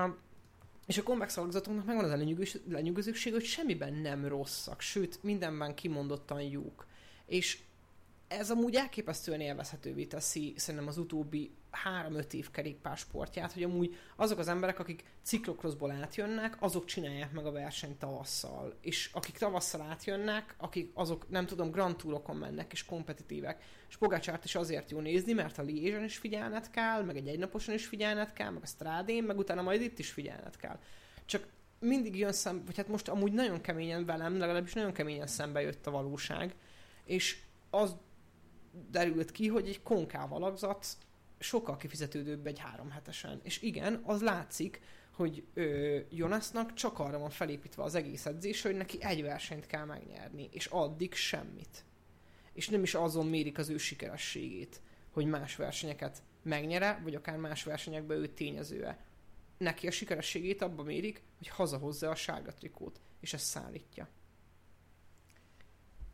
[0.87, 2.25] és a konvex alakzatunknak megvan az a
[2.69, 6.87] lenyűgözőség, hogy semmiben nem rosszak, sőt, mindenben kimondottan jók.
[7.27, 7.59] És
[8.39, 11.55] ez amúgy elképesztően élvezhetővé teszi szerintem az utóbbi
[12.09, 17.53] 3-5 év kerékpársportját, hogy amúgy azok az emberek, akik ciklokroszból átjönnek, azok csinálják meg a
[17.53, 18.79] versenyt tavasszal.
[18.81, 23.63] És akik tavasszal átjönnek, akik azok, nem tudom, Grand Tourokon mennek és kompetitívek.
[23.89, 27.75] És Pogácsárt is azért jó nézni, mert a Liézsen is figyelned kell, meg egy egynaposan
[27.75, 30.79] is figyelned kell, meg a Strádén, meg utána majd itt is figyelned kell.
[31.25, 31.47] Csak
[31.79, 35.87] mindig jön szembe, vagy hát most amúgy nagyon keményen velem, legalábbis nagyon keményen szembe jött
[35.87, 36.55] a valóság,
[37.05, 37.41] és
[37.71, 37.97] az
[38.91, 40.87] derült ki, hogy egy konkáv alakzat
[41.39, 43.41] sokkal kifizetődőbb egy három hetesen.
[43.43, 44.81] És igen, az látszik,
[45.13, 49.85] hogy ö, Jonasnak csak arra van felépítve az egész edzés, hogy neki egy versenyt kell
[49.85, 51.85] megnyerni, és addig semmit.
[52.53, 54.81] És nem is azon mérik az ő sikerességét,
[55.11, 59.05] hogy más versenyeket megnyere, vagy akár más versenyekben ő tényezőe.
[59.59, 64.09] Neki a sikerességét abba mérik, hogy hazahozza a sárga trikót, és ezt szállítja.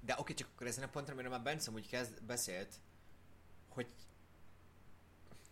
[0.09, 2.75] De oké, csak akkor ezen a ponton, amiről már Bence úgy kezd, beszélt,
[3.69, 3.87] hogy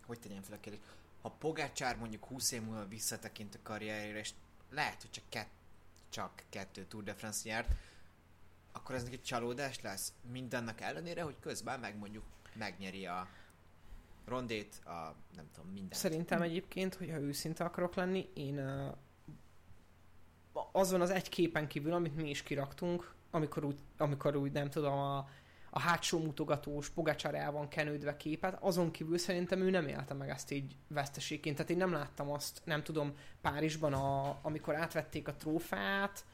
[0.07, 0.83] hogy tegyem fel a kérdést,
[1.23, 4.31] ha Pogácsár mondjuk 20 év múlva visszatekint a karrierjére, és
[4.71, 5.51] lehet, hogy csak, kett,
[6.09, 7.69] csak kettő Tour de France nyert,
[8.73, 13.29] akkor ez neki csalódás lesz mindennek ellenére, hogy közben meg mondjuk megnyeri a
[14.25, 15.95] rondét, a nem tudom, mindent.
[15.95, 18.97] Szerintem egyébként, hogyha őszinte akarok lenni, én uh,
[20.73, 24.93] azon az egy képen kívül, amit mi is kiraktunk, amikor úgy, amikor úgy nem tudom,
[24.93, 25.29] a,
[25.71, 30.51] a hátsó mutogatós Pogacsár van kenődve képet, azon kívül szerintem ő nem élte meg ezt
[30.51, 31.57] így veszteségként.
[31.57, 36.25] Tehát én nem láttam azt, nem tudom, Párizsban, a, amikor átvették a trófát,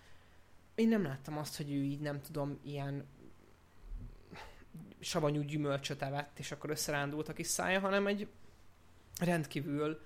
[0.75, 3.07] én nem láttam azt, hogy ő így nem tudom, ilyen
[5.01, 8.29] savanyú gyümölcsöt evett, és akkor összerándult a kis szája, hanem egy
[9.21, 10.01] rendkívül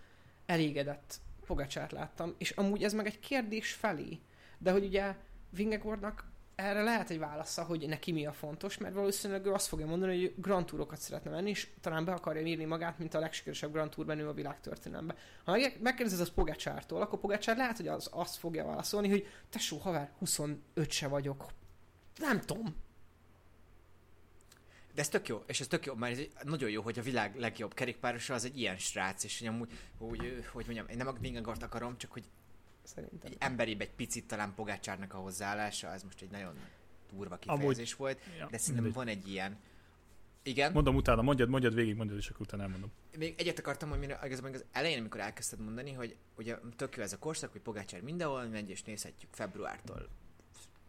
[0.47, 4.19] elégedett Pogacsárt láttam, és amúgy ez meg egy kérdés felé,
[4.59, 5.17] de hogy ugye
[5.51, 9.87] Vingegaardnak erre lehet egy válasza, hogy neki mi a fontos, mert valószínűleg ő azt fogja
[9.87, 13.73] mondani, hogy Grand Tourokat szeretne menni, és talán be akarja írni magát, mint a legsikeresebb
[13.73, 14.59] Grand Tour menő a világ.
[15.45, 19.77] Ha meg- megkérdezed az Pogacsártól, akkor Pogacsár lehet, hogy az, azt fogja válaszolni, hogy tesó,
[19.77, 21.47] haver, 25 se vagyok.
[22.19, 22.77] Nem tudom.
[24.95, 27.39] De ez tök jó, és ez tök jó, mert ez nagyon jó, hogy a világ
[27.39, 31.51] legjobb kerékpárosa az egy ilyen srác, és hogy amúgy, hogy, hogy mondjam, én nem a
[31.61, 32.25] akarom, csak hogy
[32.87, 33.31] Szerintem.
[33.31, 36.59] egy emberibb egy picit talán Pogácsárnak a hozzáállása, ez most egy nagyon
[37.13, 38.93] durva kifejezés Amúgy- volt, Ja, de szerintem mindegy.
[38.93, 39.57] van egy ilyen.
[40.43, 42.91] Igen, Mondom utána, mondjad, mondjad végig, mondjad, és akkor utána elmondom.
[43.19, 47.13] még egyet akartam mondani, igazából az elején, amikor elkezdted mondani, hogy ugye tök jó ez
[47.13, 50.09] a korszak, hogy Pogácsár mindenhol megy, és nézhetjük februártól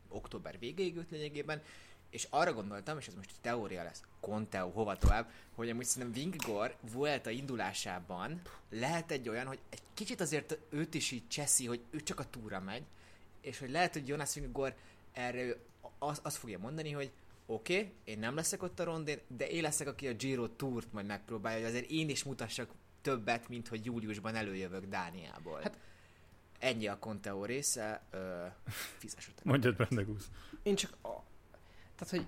[0.09, 1.61] október végéig őt lényegében,
[2.09, 6.23] és arra gondoltam, és ez most egy teória lesz, Conteo, hova tovább, hogy amúgy szerintem
[6.23, 11.81] Vingor Vuelta indulásában lehet egy olyan, hogy egy kicsit azért őt is így cseszi, hogy
[11.89, 12.83] ő csak a túra megy,
[13.41, 14.75] és hogy lehet, hogy Jonas Vingor
[15.13, 15.55] erre
[15.99, 17.11] azt, azt fogja mondani, hogy
[17.45, 20.93] oké, okay, én nem leszek ott a rondén, de én leszek, aki a Giro Tourt
[20.93, 22.69] majd megpróbálja, hogy azért én is mutassak
[23.01, 25.59] többet, mint hogy júliusban előjövök Dániából.
[25.61, 25.77] Hát,
[26.59, 28.45] Ennyi a Conteo része, ö,
[28.97, 29.51] fizes utána.
[29.51, 30.29] Mondjad, Bendegúz.
[30.63, 31.23] Én csak a...
[31.97, 32.25] Tehát, hogy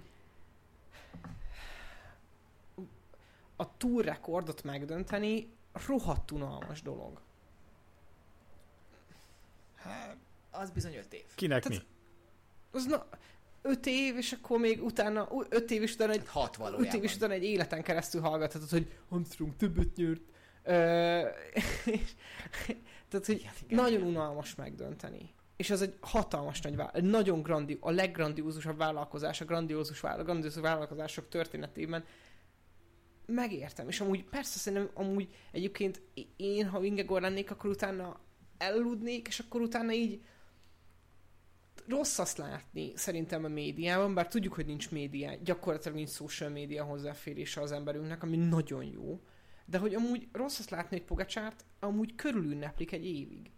[3.55, 5.49] a túr rekordot megdönteni
[5.87, 7.21] rohadt unalmas dolog.
[9.75, 10.17] Hát,
[10.51, 11.25] az bizony öt év.
[11.35, 11.85] Kinek Tehát- mi?
[12.71, 13.07] Az na,
[13.61, 16.95] öt év, és akkor még utána, öt év és utána egy, Hat öt valójában.
[16.95, 20.21] év és utána egy életen keresztül hallgathatod, hogy Armstrong többet nyert.
[20.63, 21.27] Ö,
[21.85, 22.15] és-
[23.07, 24.07] tehát, hogy Igen, igen, nagyon igen.
[24.07, 25.29] unalmas megdönteni.
[25.59, 31.29] És ez egy hatalmas nagy egy nagyon grandi, a leggrandiózusabb vállalkozás, a grandiózus, vállal, vállalkozások
[31.29, 32.03] történetében.
[33.25, 36.01] Megértem, és amúgy persze szerintem amúgy egyébként
[36.37, 38.19] én, ha Vingegor lennék, akkor utána
[38.57, 40.21] eludnék, és akkor utána így
[41.87, 46.83] rossz azt látni szerintem a médiában, bár tudjuk, hogy nincs média, gyakorlatilag nincs social média
[46.83, 49.21] hozzáférése az emberünknek, ami nagyon jó,
[49.65, 53.51] de hogy amúgy rossz azt látni, hogy Pogacsárt amúgy körülünneplik egy évig.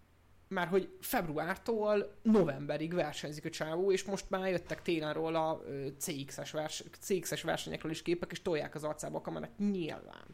[0.51, 6.51] Már hogy februártól novemberig versenyzik a csávó, és most már jöttek télen róla ö, CX-es,
[6.51, 10.25] vers- CX-es versenyekről is képek, és tolják az arcába a kamerát, nyilván.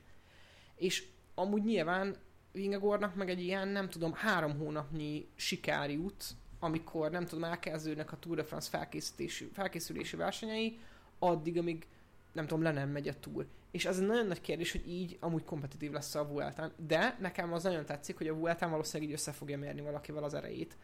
[0.76, 2.16] És amúgy nyilván
[2.52, 6.24] Vingegornak meg egy ilyen, nem tudom, három hónapnyi sikári út,
[6.60, 10.80] amikor nem tudom, elkezdődnek a Tour de France felkészítési, felkészülési versenyei,
[11.20, 11.88] addig, amíg
[12.32, 13.46] nem tudom, le nem megy a túr.
[13.72, 16.72] És az egy nagyon nagy kérdés, hogy így amúgy kompetitív lesz a Vueltán.
[16.88, 20.34] De nekem az nagyon tetszik, hogy a Vueltán valószínűleg így össze fogja mérni valakivel az
[20.34, 20.78] erejét.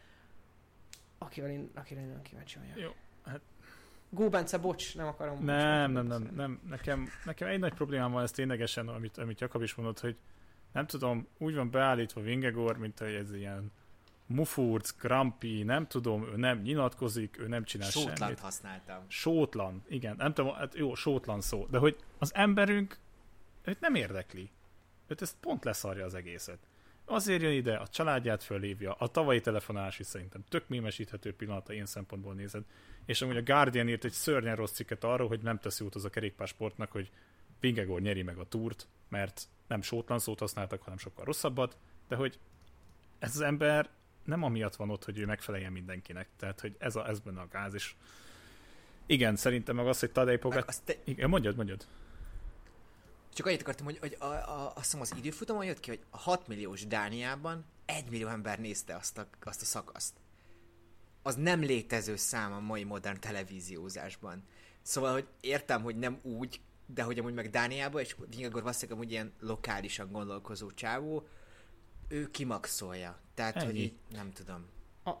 [1.18, 2.78] Akivel én, akire én nagyon kíváncsi vagyok.
[2.78, 2.90] Jó,
[3.24, 3.40] hát-
[4.10, 5.44] Gó Bence, bocs, nem akarom.
[5.44, 6.24] Nem, nem, megtudni.
[6.24, 6.60] nem, nem.
[6.68, 10.16] Nekem, nekem egy nagy problémám van ez ténylegesen, amit, amit Jakab is mondott, hogy
[10.72, 13.72] nem tudom, úgy van beállítva Vingegor, mint hogy ez ilyen
[14.26, 18.38] mufurc, krampi, nem tudom, ő nem nyilatkozik, ő nem csinál Sótlant semmit.
[18.38, 19.04] használtam.
[19.08, 22.98] Sótlan, igen, nem tudom, hát jó, sótlan szó, de hogy az emberünk
[23.64, 24.50] őt nem érdekli.
[25.06, 26.58] Őt ez pont leszarja az egészet.
[27.04, 31.86] Azért jön ide, a családját fölhívja, a tavalyi telefonálás is szerintem tök mémesíthető pillanata én
[31.86, 32.64] szempontból nézed.
[33.04, 36.04] És amúgy a Guardian írt egy szörnyen rossz cikket arról, hogy nem teszi út az
[36.04, 37.10] a kerékpársportnak, hogy
[37.60, 41.76] Vingegor nyeri meg a túrt, mert nem sótlan szót használtak, hanem sokkal rosszabbat,
[42.08, 42.38] de hogy
[43.18, 43.88] ez az ember
[44.24, 46.28] nem amiatt van ott, hogy ő megfeleljen mindenkinek.
[46.36, 47.94] Tehát, hogy ez, a, ez benne a gáz, és
[49.06, 51.86] igen, szerintem meg az, hogy Tadej azt te, Igen, mondjad, mondjad.
[53.34, 56.18] csak annyit akartam, hogy, hogy a, a, azt hiszem az időfutamon jött ki, hogy a
[56.18, 60.14] 6 milliós Dániában 1 millió ember nézte azt a, azt a szakaszt.
[61.22, 64.44] Az nem létező szám a mai modern televíziózásban.
[64.82, 69.12] Szóval, hogy értem, hogy nem úgy, de hogy amúgy meg Dániában, és Vingagor valószínűleg amúgy
[69.12, 71.26] ilyen lokálisan gondolkozó csávó,
[72.08, 73.18] ő kimaxolja.
[73.34, 73.66] Tehát, Ennyi.
[73.66, 74.66] hogy így, nem tudom.
[75.04, 75.12] A-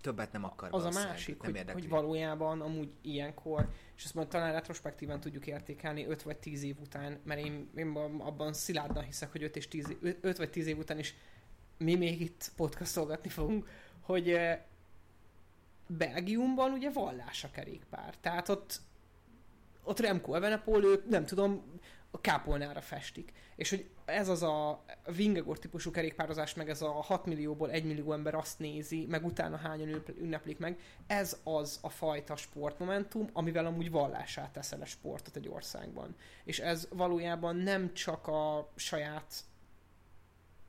[0.00, 1.80] Többet nem akar Az a valószínűleg, másik, nem hogy, érdekli.
[1.80, 6.76] hogy valójában amúgy ilyenkor, és ezt majd talán retrospektíven tudjuk értékelni 5 vagy 10 év
[6.80, 10.78] után, mert én, én abban szilárdan hiszek, hogy 5, és 10, 5 vagy 10 év
[10.78, 11.14] után is
[11.78, 13.68] mi még itt podcastolgatni fogunk,
[14.00, 14.38] hogy
[15.86, 18.14] Belgiumban ugye vallás a kerékpár.
[18.20, 18.80] Tehát ott
[19.86, 21.73] ott Remco Evenepoel, ők nem tudom,
[22.14, 23.32] a kápolnára festik.
[23.56, 24.84] És hogy ez az a
[25.16, 29.56] Vingegor típusú kerékpározás, meg ez a 6 millióból 1 millió ember azt nézi, meg utána
[29.56, 35.48] hányan ünneplik meg, ez az a fajta sportmomentum, amivel amúgy vallását teszel a sportot egy
[35.48, 36.14] országban.
[36.44, 39.34] És ez valójában nem csak a saját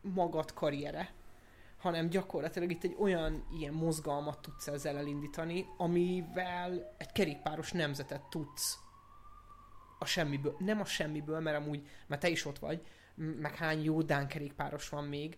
[0.02, 1.14] magad karriere,
[1.78, 8.85] hanem gyakorlatilag itt egy olyan ilyen mozgalmat tudsz ezzel elindítani, amivel egy kerékpáros nemzetet tudsz
[10.00, 14.02] a semmiből, nem a semmiből, mert amúgy, mert te is ott vagy, meg hány jó
[14.02, 15.38] Dán kerékpáros van még,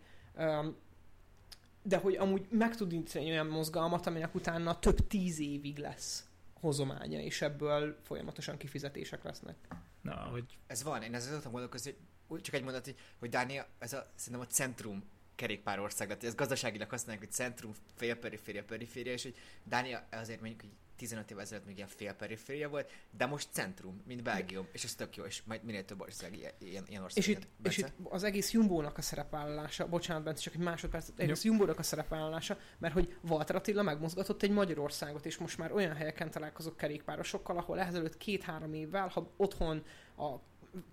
[1.81, 7.19] de hogy amúgy meg tud indítani olyan mozgalmat, aminek utána több tíz évig lesz hozománya,
[7.19, 9.55] és ebből folyamatosan kifizetések lesznek.
[10.01, 13.29] Na, hogy Ez van, én ezzel tudtam gondolkozni, hogy úgy csak egy mondat, hogy, hogy
[13.29, 15.03] Dánia, ez a, szerintem a centrum
[15.35, 20.71] kerékpárország, tehát ez gazdaságilag használják, hogy centrum, félperiféria, periféria, és hogy Dánia azért mondjuk, hogy
[20.97, 25.15] 15 évvel ezelőtt még ilyen félperiféria volt, de most centrum, mint Belgium, és ez tök
[25.15, 27.23] jó, és majd minél több ország ilyen, ilyen, ilyen ország.
[27.23, 31.13] És itt, és itt az egész Jumbo-nak a szerepvállalása, bocsánat, Bence, csak egy másodperc, az
[31.17, 35.95] egész Jumbo-nak a szerepvállalása, mert hogy Walter Attila megmozgatott egy Magyarországot, és most már olyan
[35.95, 39.83] helyeken találkozok kerékpárosokkal, ahol ezelőtt két-három évvel, ha otthon
[40.17, 40.35] a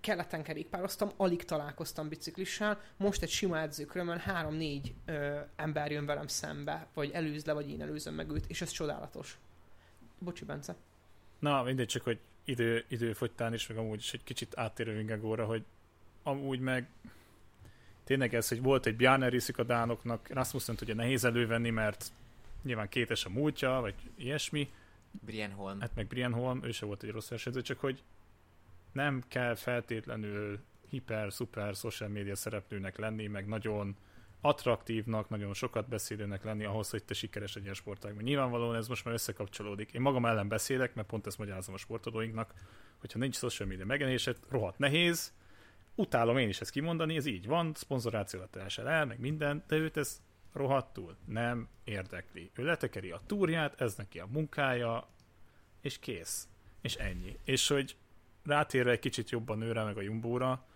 [0.00, 6.86] keleten kerékpároztam, alig találkoztam biciklissel, most egy sima edzőkörömön három-négy ö, ember jön velem szembe,
[6.94, 9.38] vagy előz le, vagy én előzöm meg őt, és ez csodálatos.
[10.24, 10.76] Bocsi, Bence.
[11.38, 15.64] Na, mindegy, csak hogy idő, időfogytán is, meg amúgy is egy kicsit áttérő Vingegóra, hogy
[16.22, 16.88] amúgy meg
[18.04, 22.12] tényleg ez, hogy volt egy Bjarne részük a dánoknak, Rasmussen ugye nehéz elővenni, mert
[22.62, 24.70] nyilván kétes a múltja, vagy ilyesmi,
[25.20, 25.80] Brian Holm.
[25.80, 28.02] hát meg Brian Holm, ő se volt egy rossz versenyző, csak hogy
[28.92, 30.58] nem kell feltétlenül
[30.88, 33.96] hiper, szuper social media szereplőnek lenni, meg nagyon
[34.44, 38.22] attraktívnak, nagyon sokat beszélőnek lenni ahhoz, hogy te sikeres egy ilyen sportágban.
[38.22, 39.92] Nyilvánvalóan ez most már összekapcsolódik.
[39.92, 42.54] Én magam ellen beszélek, mert pont ezt magyarázom a sportolóinknak,
[42.98, 45.32] hogyha nincs social media megjelenésed, rohadt nehéz,
[45.94, 49.96] utálom én is ezt kimondani, ez így van, szponzorációt esel el, meg minden, de őt
[49.96, 52.50] ez rohadtul nem érdekli.
[52.54, 55.08] Ő letekeri a túrját, ez neki a munkája,
[55.80, 56.48] és kész.
[56.80, 57.38] És ennyi.
[57.44, 57.96] És hogy
[58.44, 60.66] rátérve egy kicsit jobban őre, meg a Jumbóra,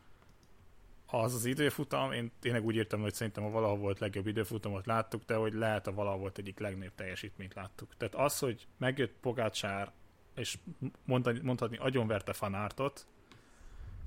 [1.10, 5.24] az az időfutam, én tényleg úgy írtam, hogy szerintem a valahol volt legjobb időfutamot láttuk,
[5.24, 7.96] de hogy lehet a valahol volt egyik legnagyobb teljesítményt láttuk.
[7.96, 9.92] Tehát az, hogy megjött Pogácsár,
[10.34, 10.58] és
[11.04, 13.06] mondani, mondhatni agyonverte Fanártot,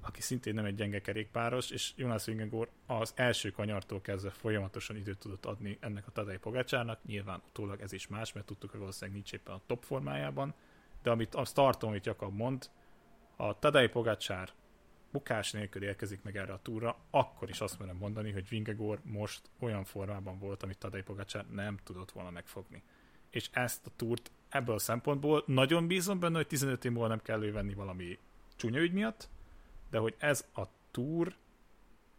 [0.02, 5.18] aki szintén nem egy gyenge kerékpáros, és Jonas Vingegaard az első kanyartól kezdve folyamatosan időt
[5.18, 7.00] tudott adni ennek a Tadej Pogácsárnak.
[7.06, 10.54] Nyilván utólag ez is más, mert tudtuk, hogy valószínűleg nincs éppen a top formájában,
[11.04, 12.70] de amit azt tartom, amit Jakab mond,
[13.36, 14.50] a Tadej Pogácsár
[15.12, 19.42] bukás nélkül érkezik meg erre a túra, akkor is azt merem mondani, hogy Vingegaard most
[19.60, 22.84] olyan formában volt, amit Tadej Pogacar nem tudott volna megfogni.
[23.30, 27.22] És ezt a túrt ebből a szempontból nagyon bízom benne, hogy 15 év múlva nem
[27.22, 28.20] kell elővenni valami
[28.56, 29.30] csúnya ügy miatt,
[29.90, 31.36] de hogy ez a túr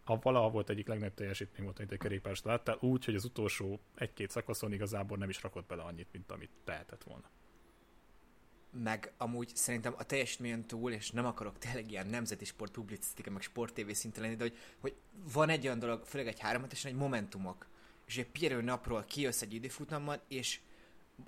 [0.05, 3.81] a valaha volt egyik legnagyobb teljesítmény volt, amit egy kerékpáros láttál, úgy, hogy az utolsó
[3.95, 7.31] egy-két szakaszon igazából nem is rakott bele annyit, mint amit tehetett volna
[8.73, 13.43] meg amúgy szerintem a teljesítményen túl, és nem akarok tényleg ilyen nemzeti sport publicisztika, meg
[13.43, 14.95] sport TV szinten lenni, de hogy, hogy
[15.33, 17.67] van egy olyan dolog, főleg egy háromhetesen, egy momentumok.
[18.07, 20.61] És egy Pierre napról kijössz egy időfutammal, és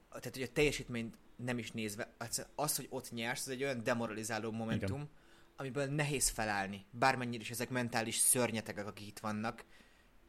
[0.09, 2.15] tehát, hogy a teljesítményt nem is nézve,
[2.55, 5.11] az, hogy ott nyersz, az egy olyan demoralizáló momentum, Igen.
[5.57, 6.85] amiből nehéz felállni.
[6.91, 9.65] Bármennyire is ezek mentális szörnyetegek, akik itt vannak,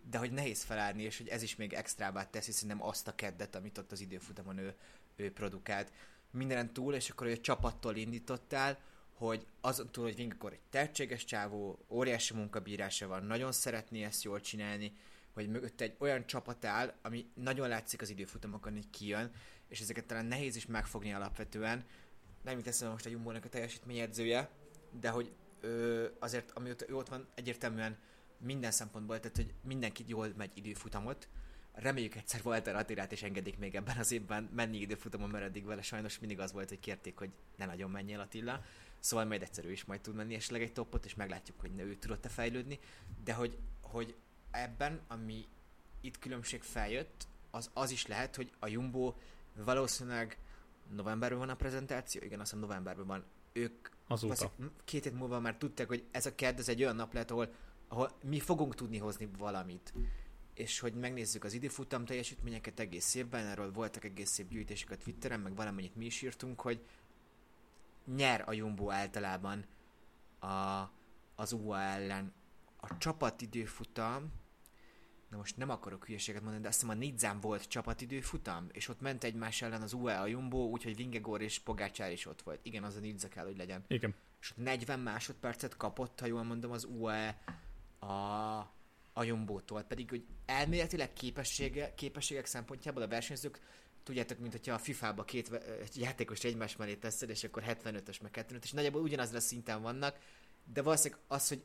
[0.09, 3.55] de hogy nehéz felállni, és hogy ez is még extrábbá teszi szerintem azt a keddet,
[3.55, 4.75] amit ott az időfutamon ő,
[5.15, 5.91] ő produkált
[6.35, 8.79] mindenen túl, és akkor egy csapattól indítottál,
[9.13, 14.41] hogy azon túl, hogy Vingakor egy tehetséges csávó, óriási munkabírása van, nagyon szeretné ezt jól
[14.41, 14.93] csinálni,
[15.33, 19.31] hogy mögött egy olyan csapat áll, ami nagyon látszik az időfutamokon, hogy kijön,
[19.67, 21.85] és ezeket talán nehéz is megfogni alapvetően.
[22.43, 24.49] Nem jut eszembe most a jumbo a teljesítményedzője,
[24.99, 27.97] de hogy ö, azért, ami ott, ő ott van, egyértelműen
[28.37, 31.27] minden szempontból, tehát hogy mindenki jól megy időfutamot,
[31.75, 35.81] reméljük egyszer Walter Attilát is engedik még ebben az évben menni időfutamon, mert eddig vele
[35.81, 38.61] sajnos mindig az volt, hogy kérték, hogy ne nagyon menjél Attila.
[38.99, 41.83] Szóval majd egyszer ő is majd tud menni esetleg egy topot, és meglátjuk, hogy ne
[41.83, 42.79] ő tudott-e fejlődni.
[43.23, 44.15] De hogy, hogy
[44.51, 45.45] ebben, ami
[46.01, 49.13] itt különbség feljött, az az is lehet, hogy a Jumbo
[49.55, 50.37] valószínűleg
[50.95, 53.23] novemberben van a prezentáció, igen, azt hiszem novemberben van.
[53.53, 54.51] Ők Azóta.
[54.83, 57.53] két hét múlva már tudták, hogy ez a kedd, ez egy olyan nap lehet, ahol,
[57.87, 59.93] ahol mi fogunk tudni hozni valamit
[60.55, 65.39] és hogy megnézzük az időfutam teljesítményeket egész évben, erről voltak egész szép gyűjtések a Twitteren,
[65.39, 66.85] meg valamennyit mi is írtunk, hogy
[68.15, 69.65] nyer a Jumbo általában
[70.39, 70.89] a,
[71.35, 72.33] az UA ellen.
[72.77, 74.31] A csapatidőfutam,
[75.29, 79.01] na most nem akarok hülyeséget mondani, de azt hiszem a Nidzán volt csapatidőfutam, és ott
[79.01, 82.59] ment egymás ellen az UA a Jumbo, úgyhogy Vingegor és Pogácsár is ott volt.
[82.63, 83.83] Igen, az a Nidza kell, hogy legyen.
[83.87, 84.15] Igen.
[84.41, 87.41] És ott 40 másodpercet kapott, ha jól mondom, az UAE
[87.99, 88.74] a
[89.17, 93.59] a Jombótól, pedig hogy elméletileg képessége, képességek szempontjából a versenyzők
[94.03, 95.49] tudjátok, mint hogyha a FIFA-ba két
[95.93, 100.17] játékos egymás mellé teszed, és akkor 75-ös meg 75 és nagyjából ugyanazra szinten vannak,
[100.73, 101.63] de valószínűleg az, hogy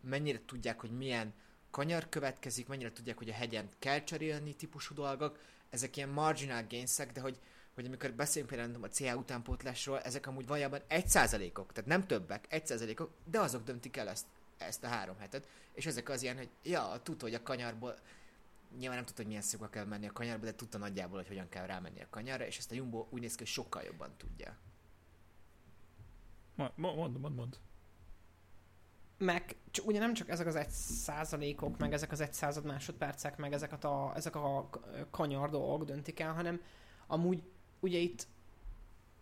[0.00, 1.34] mennyire tudják, hogy milyen
[1.70, 5.38] kanyar következik, mennyire tudják, hogy a hegyen kell cserélni típusú dolgok,
[5.70, 7.38] ezek ilyen marginal gainsek, de hogy,
[7.74, 13.10] hogy amikor beszélünk például a CA utánpótlásról, ezek amúgy valójában 1%-ok, tehát nem többek, 1%-ok,
[13.24, 14.26] de azok döntik el ezt
[14.58, 17.98] ezt a három hetet, és ezek az ilyen, hogy ja, tudta, hogy a kanyarból,
[18.76, 21.48] nyilván nem tudta, hogy milyen szögbe kell menni a kanyarba, de tudta nagyjából, hogy hogyan
[21.48, 24.56] kell rámenni a kanyarra, és ezt a Jumbo úgy néz ki, hogy sokkal jobban tudja.
[26.54, 27.34] Mond, mond, mond.
[27.34, 27.58] mond.
[29.18, 33.36] Meg csak, ugye nem csak ezek az egy százalékok, meg ezek az egy század másodpercek,
[33.36, 34.70] meg ezek a, ezek a
[35.10, 36.62] kanyar dolgok döntik el, hanem
[37.06, 37.42] amúgy
[37.80, 38.26] ugye itt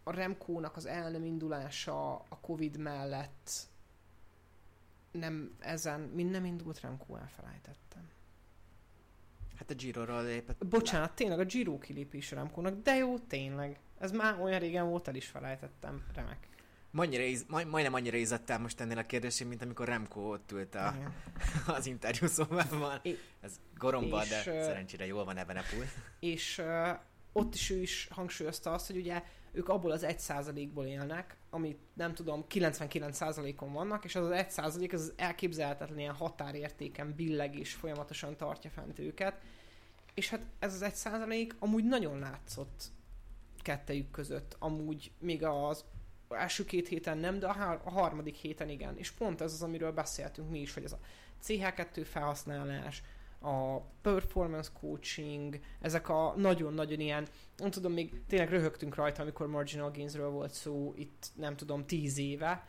[0.03, 3.51] a Remkónak az el nem indulása a Covid mellett
[5.17, 8.09] nem ezen, mind nem indult Remkó, elfelejtettem.
[9.59, 10.67] Hát a Giro-ról lépett.
[10.67, 13.79] Bocsánat, tényleg a Giro kilépés Remkónak, de jó, tényleg.
[13.99, 16.05] Ez már olyan régen volt, el is felejtettem.
[16.15, 16.49] Remek.
[16.91, 20.75] Mannyira íz, majd, majdnem annyira izzadtál most ennél a kérdésén, mint amikor Remco ott ült
[20.75, 20.95] a,
[21.77, 23.01] az interjú szobában.
[23.41, 25.85] Ez goromba, és, de szerencsére jól van ebben a pool.
[26.21, 26.89] És uh,
[27.33, 29.23] ott is ő is hangsúlyozta azt, hogy ugye
[29.57, 35.13] ők abból az 1%-ból élnek, amit nem tudom, 99%-on vannak, és az az 1% az
[35.17, 39.41] elképzelhetetlen ilyen határértéken billeg és folyamatosan tartja fent őket.
[40.15, 42.85] És hát ez az 1% amúgy nagyon látszott
[43.63, 44.57] kettejük között.
[44.59, 45.85] Amúgy még az
[46.29, 48.99] első két héten nem, de a harmadik héten igen.
[48.99, 50.99] És pont ez az, amiről beszéltünk mi is, hogy ez a
[51.45, 53.03] CH2 felhasználás,
[53.47, 57.27] a performance coaching, ezek a nagyon-nagyon ilyen,
[57.57, 62.19] nem tudom, még tényleg röhögtünk rajta, amikor marginal gainsről volt szó itt, nem tudom, tíz
[62.19, 62.67] éve,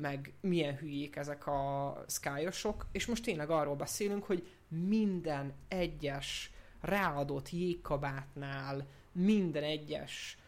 [0.00, 7.50] meg milyen hülyék ezek a skyosok, és most tényleg arról beszélünk, hogy minden egyes ráadott
[7.50, 10.38] jégkabátnál, minden egyes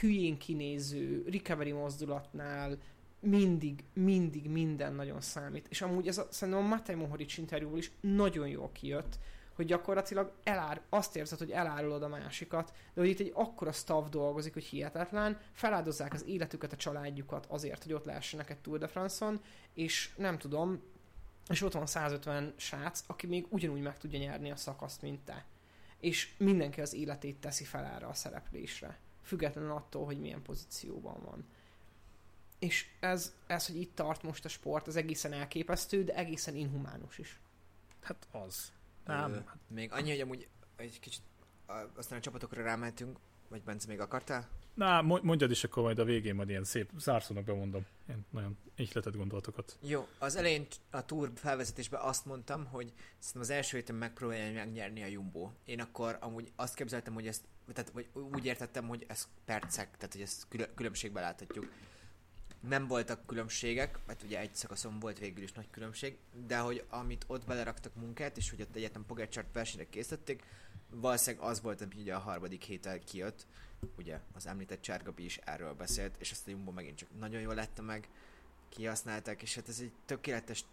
[0.00, 2.78] hülyén kinéző recovery mozdulatnál
[3.20, 5.66] mindig, mindig minden nagyon számít.
[5.68, 9.18] És amúgy ez a, szerintem a Matej Mohoric interjúból is nagyon jól kijött,
[9.54, 14.08] hogy gyakorlatilag elár, azt érzed, hogy elárulod a másikat, de hogy itt egy akkora staff
[14.08, 18.86] dolgozik, hogy hihetetlen, feláldozzák az életüket, a családjukat azért, hogy ott lehessenek egy Tour de
[18.86, 19.40] France-on,
[19.74, 20.82] és nem tudom,
[21.48, 25.44] és ott van 150 srác, aki még ugyanúgy meg tudja nyerni a szakaszt, mint te.
[25.98, 31.44] És mindenki az életét teszi fel erre a szereplésre függetlenül attól, hogy milyen pozícióban van.
[32.60, 37.18] És ez, ez, hogy itt tart most a sport, az egészen elképesztő, de egészen inhumánus
[37.18, 37.40] is.
[38.00, 38.72] Hát az.
[39.04, 39.32] Nem.
[39.32, 41.22] Ö, még annyi, hogy amúgy egy kicsit
[41.94, 44.48] aztán a csapatokra rámentünk, vagy Bence még akartál?
[44.74, 47.86] Na, mondjad is akkor majd a végén majd ilyen szép zárszónak bemondom.
[48.06, 49.78] Ilyen nagyon ihletett gondolatokat.
[49.80, 55.02] Jó, az elején a túr felvezetésben azt mondtam, hogy szerintem az első héten megpróbálja megnyerni
[55.02, 55.50] a Jumbo.
[55.64, 60.12] Én akkor amúgy azt képzeltem, hogy ezt, tehát vagy úgy értettem, hogy ez percek, tehát
[60.12, 61.72] hogy ezt különbségben láthatjuk.
[62.60, 67.24] Nem voltak különbségek, mert ugye egy szakaszon volt végül is nagy különbség, de hogy amit
[67.26, 70.42] ott beleraktak munkát, és hogy ott egyetem Pogacsart versenyre készítették,
[70.90, 73.46] valószínűleg az volt, ami ugye a harmadik héten kijött,
[73.98, 77.54] ugye az említett Csárgabi is erről beszélt, és ezt a Jumbo megint csak nagyon jól
[77.54, 78.08] lette meg,
[78.68, 80.64] kihasználták, és hát ez egy tökéletes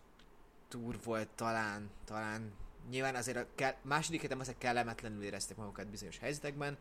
[0.68, 2.52] túr volt talán, talán.
[2.90, 6.78] Nyilván azért a kell, második héten azért kellemetlenül érezték magukat bizonyos helyzetekben,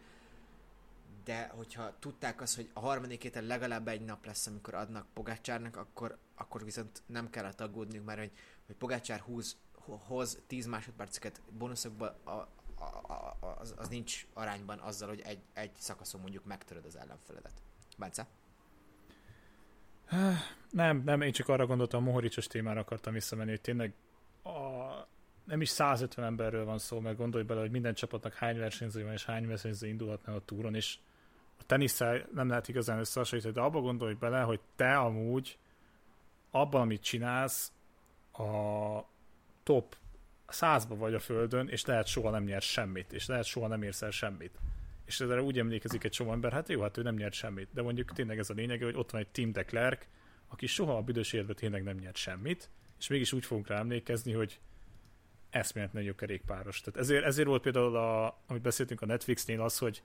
[1.26, 5.76] de hogyha tudták azt, hogy a harmadik héten legalább egy nap lesz, amikor adnak Pogácsárnak,
[5.76, 8.30] akkor, akkor viszont nem kellett aggódniuk, mert hogy,
[8.66, 9.56] hogy Pogácsár húz,
[10.06, 12.48] hoz 10 másodperceket bónuszokból, a,
[13.58, 17.62] az, az nincs arányban azzal, hogy egy, egy szakaszon mondjuk megtöröd az ellenfeledet.
[17.98, 18.26] Bence?
[20.70, 23.92] Nem, nem, én csak arra gondoltam, a Mohoricsos témára akartam visszamenni, hogy tényleg
[24.42, 24.50] a,
[25.44, 29.12] nem is 150 emberről van szó, mert gondolj bele, hogy minden csapatnak hány versenyző van,
[29.12, 30.98] és hány versenyző indulhatna a túron, és
[31.58, 35.58] a tenisszel nem lehet igazán összehasonlítani, de abba gondolj bele, hogy te amúgy
[36.50, 37.72] abban, amit csinálsz,
[38.32, 39.04] a
[39.62, 39.96] top
[40.46, 44.02] százba vagy a földön, és lehet soha nem nyer semmit, és lehet soha nem érsz
[44.02, 44.58] el semmit.
[45.04, 47.68] És ezzel úgy emlékezik egy csomó ember, hát jó, hát ő nem nyert semmit.
[47.72, 49.64] De mondjuk tényleg ez a lényege, hogy ott van egy Tim de
[50.48, 54.32] aki soha a büdös életben tényleg nem nyert semmit, és mégis úgy fogunk rá emlékezni,
[54.32, 54.60] hogy
[55.50, 56.80] eszméletlen jó kerékpáros.
[56.80, 60.02] Tehát ezért, ezért volt például, a, amit beszéltünk a Netflixnél, az, hogy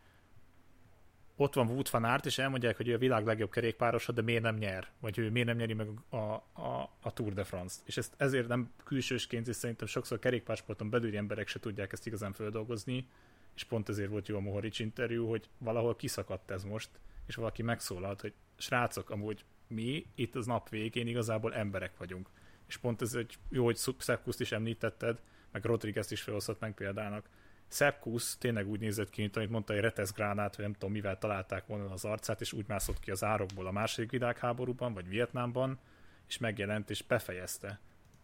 [1.35, 4.41] ott van Wout van Aert, és elmondják, hogy ő a világ legjobb kerékpárosa, de miért
[4.41, 4.87] nem nyer?
[4.99, 7.81] Vagy ő miért nem nyeri meg a, a, a Tour de France-t?
[7.85, 12.33] És ezt ezért nem külsősként, és szerintem sokszor kerékpársporton belüli emberek se tudják ezt igazán
[12.33, 13.07] földolgozni,
[13.55, 16.89] és pont ezért volt jó a Mohoric interjú, hogy valahol kiszakadt ez most,
[17.25, 22.29] és valaki megszólalt, hogy srácok, amúgy mi itt az nap végén igazából emberek vagyunk.
[22.67, 25.21] És pont ez egy jó, hogy Szepkuszt is említetted,
[25.51, 27.29] meg Rodriguez is felhozhatnánk példának,
[27.71, 31.65] Szepkusz tényleg úgy nézett ki, mint amit mondta, egy reteszgránát, vagy nem tudom mivel találták
[31.65, 35.79] volna az arcát, és úgy mászott ki az árokból a második világháborúban, vagy Vietnámban,
[36.27, 37.79] és megjelent, és befejezte.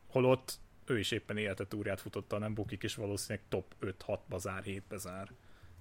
[0.07, 4.97] Holott ő is éppen élete túrját futotta, nem bukik, és valószínűleg top 5-6-ba zár, 7-be
[4.97, 5.31] zár.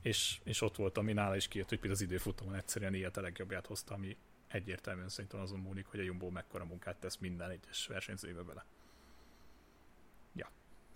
[0.03, 3.21] És, és ott volt, ami nála is kijött, hogy például az időfutamon egyszerűen élet a
[3.21, 4.17] legjobbját hozta, ami
[4.49, 8.65] egyértelműen szerintem azon múlik, hogy a Jumbo mekkora munkát tesz minden egyes versenyzőbe bele.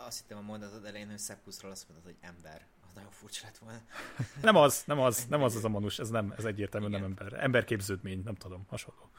[0.06, 2.66] Azt hittem a mondatod elején, hogy Szeppuszról azt mondod, hogy ember.
[2.86, 3.80] Az nagyon furcsa lett volna.
[4.42, 7.32] nem az, nem az, nem az az a manus, ez nem, ez egyértelműen nem ember.
[7.32, 9.10] Emberképződmény, nem tudom, hasonló.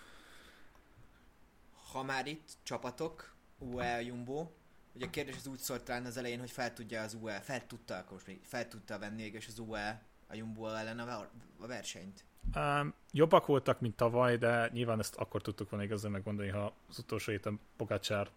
[1.91, 4.47] ha már itt csapatok, UE, Jumbo,
[4.93, 7.67] ugye a kérdés az úgy szólt talán az elején, hogy fel tudja az UE, fel
[7.67, 11.29] tudta, akkor most még fel tudta venni és az UE a Jumbo ellen a,
[11.59, 12.23] a versenyt.
[12.55, 16.99] Um, jobbak voltak, mint tavaly, de nyilván ezt akkor tudtuk volna igazán megmondani, ha az
[16.99, 18.31] utolsó héten Pogácsárnak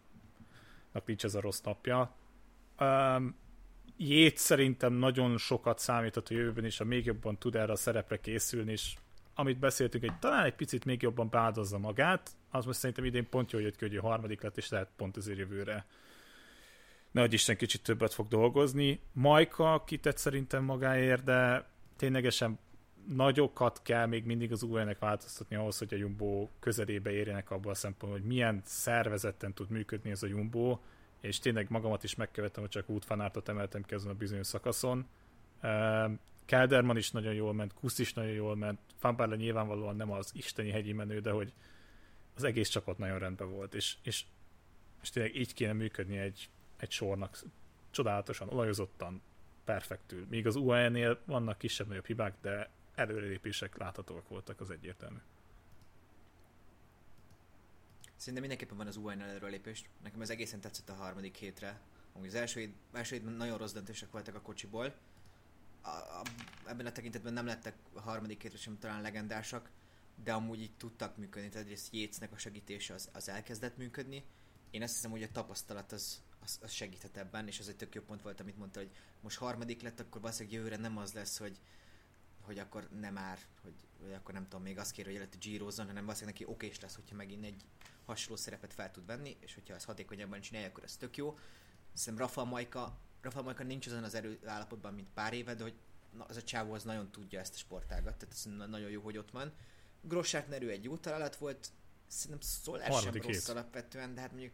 [1.05, 2.15] nincs ez a rossz napja.
[2.81, 3.43] Um,
[3.97, 8.21] Jét szerintem nagyon sokat számított a jövőben, és a még jobban tud erre a szerepre
[8.21, 8.95] készülni, és
[9.35, 13.53] amit beszéltünk, hogy talán egy picit még jobban beáldozza magát, az most szerintem idén pont
[13.53, 15.87] jól jött ki, hogy harmadik lett, és lehet pont azért jövőre
[17.15, 19.01] nehogy Isten kicsit többet fog dolgozni.
[19.13, 22.59] Majka kitett szerintem magáért, de ténylegesen
[23.09, 27.75] nagyokat kell még mindig az UL-nek változtatni ahhoz, hogy a Jumbo közelébe érjenek abban a
[27.75, 30.79] szempontból, hogy milyen szervezetten tud működni ez a Jumbo,
[31.25, 35.07] és tényleg magamat is megkövetem, hogy csak útfanártot emeltem ki azon a bizonyos szakaszon.
[36.45, 40.71] Kelderman is nagyon jól ment, Kusz is nagyon jól ment, Fanbarle nyilvánvalóan nem az isteni
[40.71, 41.53] hegyi menő, de hogy
[42.37, 44.25] az egész csapat nagyon rendben volt, és, és,
[45.03, 47.39] és tényleg így kéne működni egy, egy sornak
[47.91, 49.23] csodálatosan, olajozottan,
[49.65, 50.27] perfektül.
[50.31, 55.19] Míg az UAE-nél vannak kisebb-nagyobb hibák, de előrelépések láthatóak voltak, az egyértelmű.
[58.17, 59.85] Szerintem mindenképpen van az UN-nel előrelépés.
[60.03, 61.81] Nekem ez egészen tetszett a harmadik hétre.
[62.13, 64.95] Amúgy az első, első hétben nagyon rossz döntések voltak a kocsiból.
[65.83, 66.23] A, a,
[66.67, 69.71] ebben a tekintetben nem lettek a harmadik hétre sem talán legendásak,
[70.25, 71.49] de amúgy így tudtak működni.
[71.49, 74.25] Tehát egyrészt Jécnek a segítése az, az elkezdett működni.
[74.71, 77.95] Én azt hiszem, hogy a tapasztalat az, az, az segíthet ebben, és az egy tök
[77.95, 78.91] jó pont volt, amit mondta, hogy
[79.21, 81.59] most harmadik lett, akkor valószínűleg jövőre nem az lesz, hogy
[82.45, 85.87] hogy akkor nem már, hogy, hogy akkor nem tudom, még azt kér, hogy előtte gyírozzon,
[85.87, 87.65] hanem valószínűleg neki okés lesz, hogyha megint egy
[88.05, 91.39] hasonló szerepet fel tud venni, és hogyha ez hatékonyabban csinálja, akkor ez tök jó.
[91.93, 95.75] Szerintem Rafa Majka, Rafa Majka nincs azon az erő állapotban, mint pár éve, de hogy
[96.17, 99.19] na, az a csávó az nagyon tudja ezt a sportágat, tehát ez nagyon jó, hogy
[99.19, 99.53] ott van.
[100.01, 101.69] Grossát nerő egy jó találat volt,
[102.07, 103.49] szerintem szólás sem rossz hét.
[103.49, 104.53] alapvetően, de hát mondjuk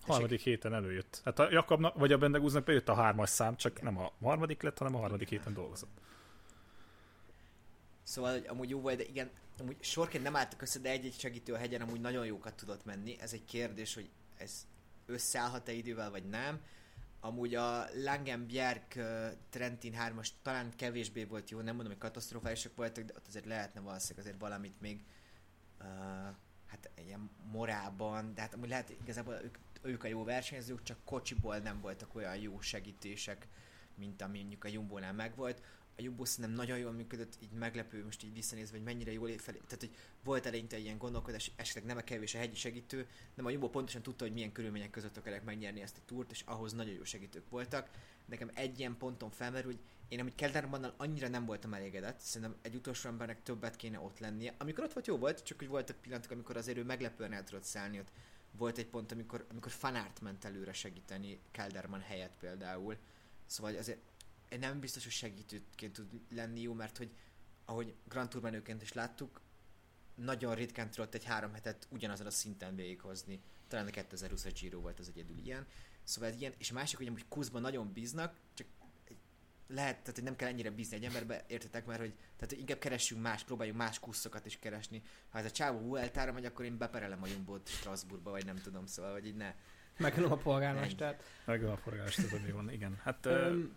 [0.00, 1.20] harmadik héten előjött.
[1.24, 3.92] Hát a Jakabnak, vagy a Bendegúznak bejött a hármas szám, csak Igen.
[3.92, 6.00] nem a harmadik lett, hanem a harmadik héten dolgozott.
[8.08, 11.52] Szóval hogy amúgy jó volt, de igen, amúgy sorként nem álltak össze, de egy-egy segítő
[11.52, 13.16] a hegyen amúgy nagyon jókat tudott menni.
[13.20, 14.66] Ez egy kérdés, hogy ez
[15.06, 16.60] összeállhat-e idővel, vagy nem.
[17.20, 18.82] Amúgy a Langenbjerg
[19.50, 23.80] Trentin 3-as talán kevésbé volt jó, nem mondom, hogy katasztrofálisak voltak, de ott azért lehetne
[23.80, 25.04] valószínűleg azért valamit még
[25.80, 25.86] uh,
[26.66, 31.58] hát ilyen morában, de hát amúgy lehet igazából ők, ők a jó versenyzők, csak kocsiból
[31.58, 33.48] nem voltak olyan jó segítések,
[33.94, 35.62] mint ami mondjuk a Jumbo-nál megvolt
[35.98, 39.40] a Jumbo nem nagyon jól működött, így meglepő most így visszanézve, hogy mennyire jól ér
[39.40, 39.58] felé.
[39.58, 39.94] Tehát, hogy
[40.24, 44.02] volt eleinte ilyen gondolkodás, esetleg nem a kevés a hegyi segítő, nem a Jumbo pontosan
[44.02, 47.48] tudta, hogy milyen körülmények között akarják megnyerni ezt a túrt, és ahhoz nagyon jó segítők
[47.50, 47.90] voltak.
[48.24, 52.74] Nekem egy ilyen ponton felmerül, hogy én amit Keldermannal annyira nem voltam elégedett, szerintem egy
[52.74, 54.54] utolsó embernek többet kéne ott lennie.
[54.58, 57.64] Amikor ott volt, jó volt, csak hogy voltak pillanatok, amikor azért ő meglepően el tudott
[57.64, 58.10] szállni, ott
[58.50, 62.96] volt egy pont, amikor, amikor Fanárt ment előre segíteni Kelderman helyett például.
[63.46, 63.98] Szóval azért
[64.60, 67.10] nem biztos, hogy segítőként tud lenni jó, mert hogy
[67.64, 69.40] ahogy Grand Tour menőként is láttuk,
[70.14, 73.40] nagyon ritkán tudott egy három hetet ugyanazon a szinten végighozni.
[73.68, 75.66] Talán a 2020-as Giro volt az egyedül ilyen.
[76.02, 78.66] Szóval ilyen, és a másik, hogy amúgy Kuzban nagyon bíznak, csak
[79.68, 82.78] lehet, tehát hogy nem kell ennyire bízni egy emberbe, értetek már, hogy, tehát, hogy inkább
[82.78, 85.02] keressünk más, próbáljunk más kuszokat is keresni.
[85.28, 88.86] Ha ez a csávó Vueltára megy, akkor én beperelem a Jumbót Strasbourgba, vagy nem tudom,
[88.86, 89.54] szóval, hogy így ne.
[89.96, 91.22] Megölöm a polgármestert.
[91.44, 93.00] Megölöm a polgármestert, ami van, igen.
[93.02, 93.76] Hát, um,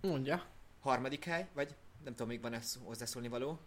[0.00, 0.44] Mondja.
[0.80, 3.58] Harmadik hely, vagy nem tudom, még van ez hozzászólni való?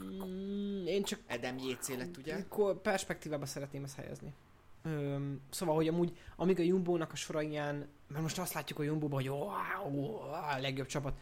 [0.00, 1.20] Mm, én csak...
[1.26, 2.44] Edem JC lett, ugye?
[2.82, 4.34] Perspektívába szeretném ezt helyezni.
[4.82, 8.82] Öm, szóval, hogy amúgy, amíg a Jumbo-nak a sora ilyen, mert most azt látjuk a
[8.82, 11.14] Jumbo-ban, hogy wow, a legjobb csapat,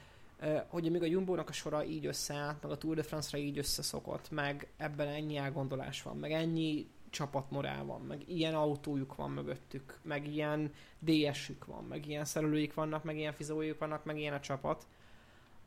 [0.67, 4.31] hogy amíg a Jumbo-nak a sora így összeállt, meg a Tour de France-ra így összeszokott,
[4.31, 10.27] meg ebben ennyi elgondolás van, meg ennyi csapatmorál van, meg ilyen autójuk van mögöttük, meg
[10.27, 14.87] ilyen DS-ük van, meg ilyen szerelőik vannak, meg ilyen fizójuk vannak, meg ilyen a csapat.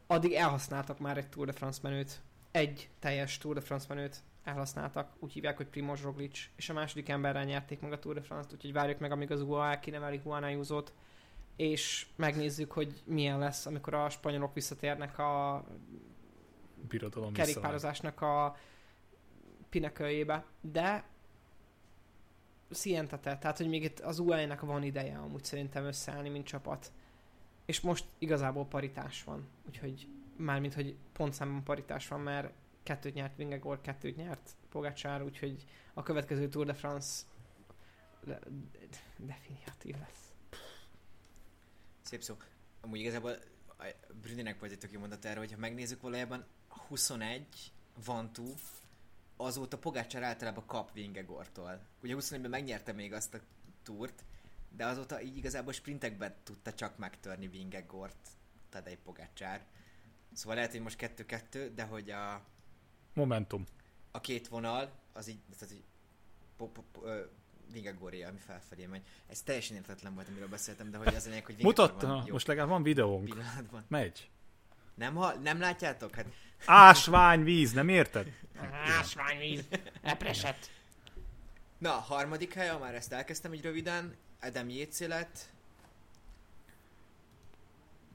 [0.08, 2.22] Addig elhasználtak már egy Tour de France menőt,
[2.52, 7.10] egy teljes Tour de France menőt elhasználtak, úgy hívják, hogy Primoz Roglic, és a második
[7.10, 10.44] emberrel nyerték meg a Tour de France-t, úgyhogy várjuk meg, amíg az UAE kineveli Juan
[10.44, 10.94] Ayuso-t,
[11.56, 15.64] és megnézzük, hogy milyen lesz, amikor a spanyolok visszatérnek a
[17.34, 18.56] kerékpározásnak a
[19.70, 20.46] pineköljébe.
[20.62, 21.04] De
[22.72, 26.92] szientate, tehát hogy még itt az UAE-nek van ideje amúgy szerintem összeállni, mint csapat.
[27.66, 32.54] És most igazából paritás van, úgyhogy mármint, hogy pontszámban paritás van, mert
[32.84, 37.24] kettőt nyert Vingegor, kettőt nyert Pogacsár, úgyhogy a következő Tour de France
[39.18, 40.34] definiatív lesz.
[42.02, 42.38] Szép szó.
[42.82, 43.38] Amúgy igazából
[44.22, 47.72] Brüninek volt egy tök jó mondat erre, hogy megnézzük valójában, 21
[48.06, 48.54] Vantú,
[49.46, 51.80] azóta Pogácsár általában kap Vingegortól.
[52.04, 53.40] Ugye 21-ben megnyerte még azt a
[53.84, 54.24] túrt,
[54.70, 58.30] de azóta így igazából sprintekben tudta csak megtörni Vingegort
[58.70, 59.66] Tadej Pogácsár.
[60.34, 62.42] Szóval lehet, hogy most 2-2, de hogy a,
[63.14, 63.66] Momentum.
[64.12, 65.84] a két vonal, az így, tehát így
[66.58, 67.22] po, po, po, ö,
[67.72, 69.02] Vingegorja, ami felfelé megy.
[69.28, 72.28] Ez teljesen értetlen volt, amiről beszéltem, de hogy az a lényeg, hogy Vingegor Mutatta, van
[72.32, 73.24] most legalább van videónk.
[73.24, 73.86] pillanatban.
[73.88, 74.30] Megy.
[74.96, 76.16] Nem, ha, nem látjátok?
[76.16, 76.26] Hát
[76.66, 78.28] Ásványvíz, nem érted?
[78.72, 79.66] Ásványvíz.
[80.02, 80.72] Epreset.
[81.78, 85.50] Na, a harmadik hely, ha már ezt elkezdtem így röviden, Adam Yates lett.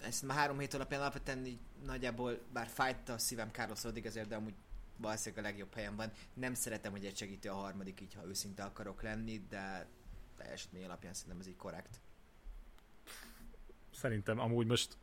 [0.02, 4.36] Ezt már három hét alapján alapvetően így nagyjából, bár fájt a szívem Carlos Rodriguezért, de
[4.36, 4.54] amúgy
[4.96, 6.12] valószínűleg a legjobb helyen van.
[6.34, 9.86] Nem szeretem, hogy egy segítő a harmadik, így ha őszinte akarok lenni, de
[10.36, 12.00] teljesítmény alapján szerintem ez így korrekt.
[13.94, 14.96] Szerintem amúgy most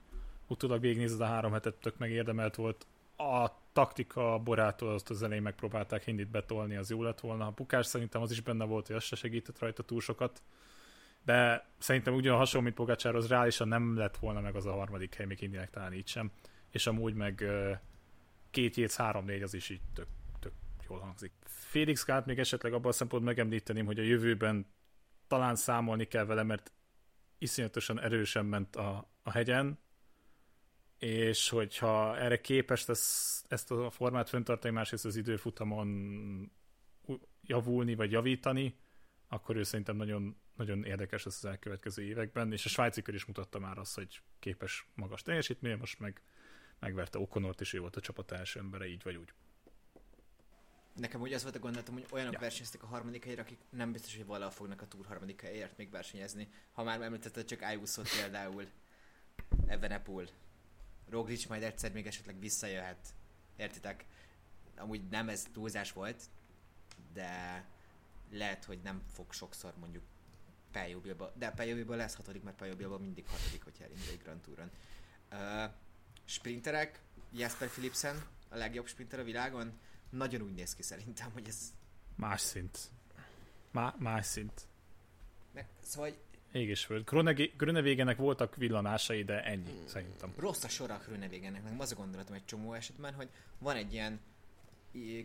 [0.53, 2.85] utólag végignézed a három hetet, tök megérdemelt volt.
[3.17, 7.47] A taktika borától azt az elején megpróbálták Hindit betolni, az jó lett volna.
[7.47, 10.41] A Pukás szerintem az is benne volt, hogy az se segített rajta túl sokat.
[11.25, 15.25] De szerintem ugyan hasonló, mint Pogácsárhoz, reálisan nem lett volna meg az a harmadik hely,
[15.25, 16.31] még Hindinek talán így sem.
[16.69, 17.43] És amúgy meg
[18.49, 20.07] két Jéz, három négy az is így tök,
[20.39, 20.53] tök
[20.89, 21.31] jól hangzik.
[21.45, 24.65] Félix Gált még esetleg abban a szempontból megemlíteném, hogy a jövőben
[25.27, 26.71] talán számolni kell vele, mert
[27.37, 29.79] iszonyatosan erősen ment a, a hegyen,
[30.97, 36.51] és hogyha erre képes lesz ezt a formát fenntartani, másrészt az időfutamon
[37.41, 38.77] javulni, vagy javítani,
[39.27, 43.25] akkor ő szerintem nagyon, nagyon érdekes lesz az elkövetkező években, és a svájci kör is
[43.25, 46.21] mutatta már azt, hogy képes magas teljesítmény, most meg
[46.79, 49.33] megverte Okonort, és ő volt a csapat első embere, így vagy úgy.
[50.95, 52.39] Nekem úgy az volt a gondolatom, hogy olyanok ja.
[52.39, 55.89] versenyeztek a harmadik helyre, akik nem biztos, hogy valahol fognak a túr harmadik helyért még
[55.89, 56.49] versenyezni.
[56.71, 58.65] Ha már említetted csak ayuso például,
[59.65, 60.27] Evenepul,
[61.13, 63.13] Roglic majd egyszer még esetleg visszajöhet.
[63.55, 64.05] Értitek?
[64.77, 66.23] Amúgy nem ez túlzás volt,
[67.13, 67.65] de
[68.31, 70.03] lehet, hogy nem fog sokszor mondjuk
[70.71, 74.21] Pello Bilbao, de Pello Bilbao lesz hatodik, mert Pello Bilbao mindig hatodik, hogyha elindul egy
[74.23, 74.71] Grand Touron.
[75.31, 75.71] Uh,
[76.25, 77.01] sprinterek,
[77.31, 81.73] Jasper Philipsen, a legjobb sprinter a világon, nagyon úgy néz ki szerintem, hogy ez...
[82.15, 82.79] Más szint.
[83.71, 84.67] Má- más szint.
[85.51, 86.15] Meg, szóval
[86.53, 87.09] Ég és föld.
[87.57, 90.33] Grönevégenek voltak villanásai, de ennyi, szerintem.
[90.37, 93.93] rossz a sora a Krönevégennek, meg az a gondolatom egy csomó esetben, hogy van egy
[93.93, 94.19] ilyen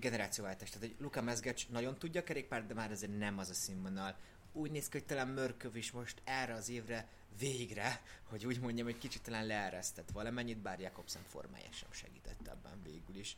[0.00, 0.70] generációváltás.
[0.70, 4.16] Tehát, hogy Luka Mezgecs nagyon tudja a kerékpárt, de már azért nem az a színvonal.
[4.52, 7.08] Úgy néz ki, hogy talán Mörköv is most erre az évre
[7.38, 12.82] végre, hogy úgy mondjam, hogy kicsit talán leeresztett valamennyit, bár Jakobsen formája sem segített ebben
[12.84, 13.36] végül is.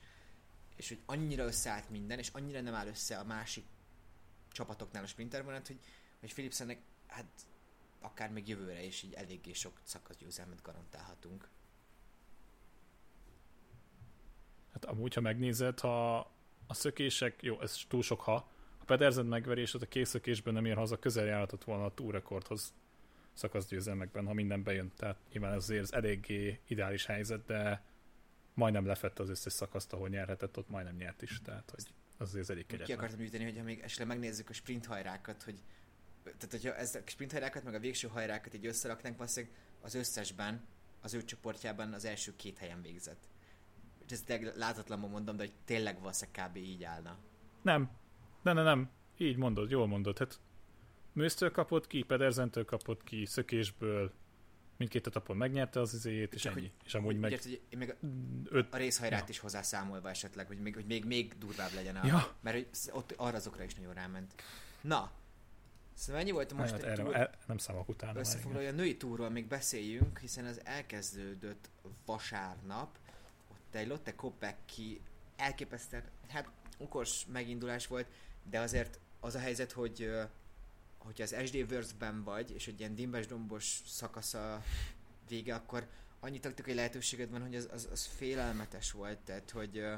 [0.77, 3.65] És hogy annyira összeállt minden, és annyira nem áll össze a másik
[4.53, 5.79] csapatoknál a sprintervonat, hogy,
[6.21, 7.27] hogy Philipsennek hát
[8.01, 11.49] akár még jövőre is így eléggé sok szakaszgyőzelmet garantálhatunk.
[14.73, 16.19] Hát amúgy, ha megnézed, ha
[16.67, 18.35] a szökések, jó, ez túl sok ha,
[18.79, 22.73] a Pedersen megverés az a készökésben nem ér haza, közel járhatott volna a túrekordhoz
[23.33, 24.93] szakaszgyőzelmekben, ha minden bejön.
[24.97, 27.83] Tehát nyilván ez azért eléggé ideális helyzet, de
[28.55, 31.85] majdnem lefette az összes szakaszt, ahol nyerhetett, ott majdnem nyert is, tehát hogy
[32.19, 32.99] az azért elég Ki kegyetlen.
[32.99, 35.63] akartam üteni, hogyha még esetleg megnézzük a sprint hajrákat, hogy
[36.25, 40.65] tehát hogyha ezt a sprint hajrákat, meg a végső hajrákat így összeraknánk, valószínűleg az összesben,
[41.01, 43.29] az ő csoportjában az első két helyen végzett.
[44.07, 46.57] És ezt látatlanul mondom, de hogy tényleg valószínűleg kb.
[46.57, 47.19] így állna.
[47.63, 47.91] Nem,
[48.43, 50.41] nem, nem, nem, így mondod, jól mondod, hát
[51.13, 54.13] Mőztől kapott ki, Pedersentől kapott ki, szökésből,
[54.77, 56.61] mindkét etapon megnyerte az izéjét, és Csak ennyi.
[56.61, 57.95] hogy- És amúgy meg Ugye, hogy még a,
[58.45, 59.27] öt, a részhajrát Ja.
[59.29, 62.07] is hozzászámolva esetleg, hogy még, hogy még, még durvább legyen a...
[62.07, 62.35] Ja.
[62.41, 64.35] Mert hogy ott arra azokra is nagyon ráment.
[64.81, 65.11] Na,
[66.01, 67.17] szóval ennyi volt a most hát egy erre, túr.
[67.17, 68.19] er, nem számok utána.
[68.19, 71.71] Összefoglalója a női túról még beszéljünk, hiszen az elkezdődött
[72.07, 72.99] vasárnap.
[73.51, 75.01] Ott egy Lotte Kopecky
[75.37, 78.07] elképesztően, hát okos megindulás volt,
[78.51, 80.11] de azért az a helyzet, hogy
[80.99, 84.63] hogyha az SD Works-ben vagy, és egy ilyen dimbes-dombos szakasza
[85.29, 85.87] vége, akkor
[86.21, 89.95] annyi taktikai lehetőséged van, hogy az, az, az félelmetes volt, tehát hogy ö,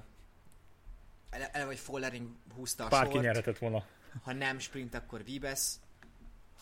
[1.31, 3.87] ele, vagy Follering húzta a Bárki sort, nyerhetett volna.
[4.23, 5.75] ha nem sprint, akkor Vibes,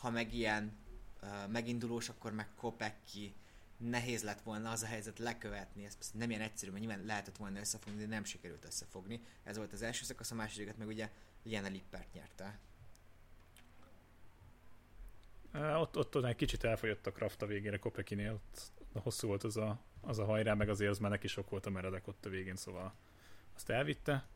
[0.01, 0.73] ha meg ilyen
[1.23, 3.35] uh, megindulós, akkor meg Kopecky.
[3.77, 7.59] Nehéz lett volna az a helyzet lekövetni, ez nem ilyen egyszerű, mert nyilván lehetett volna
[7.59, 9.21] összefogni, de nem sikerült összefogni.
[9.43, 11.11] Ez volt az első szakasz, a másodikat meg ugye
[11.43, 12.59] Jana Lippert nyerte.
[15.53, 18.73] Ott, ott, ott egy kicsit elfogyott a Kraft a végére Kopekinél, ott
[19.03, 21.71] hosszú volt az a, az a hajrá, meg azért az már neki sok volt a
[21.71, 22.95] meredek ott a végén, szóval
[23.55, 24.29] azt elvitte.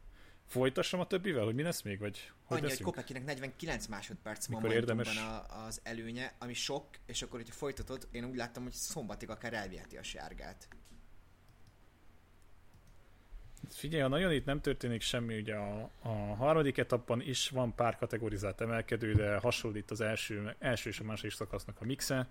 [0.46, 2.88] Folytassam a többivel, hogy mi lesz még, vagy hogy Annyi, hogy leszünk?
[2.88, 5.16] Kopeckinek 49 másodperc Mikor érdemes?
[5.16, 9.52] a, az előnye, ami sok, és akkor, hogyha folytatod, én úgy láttam, hogy szombatig akár
[9.52, 10.68] elviheti a sárgát.
[13.70, 17.96] Figyelj, a nagyon itt nem történik semmi, ugye a, a harmadik etapban is van pár
[17.96, 22.28] kategorizált emelkedő, de hasonlít az első, első és a második szakasznak a mixe.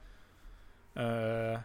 [0.95, 1.57] Uh,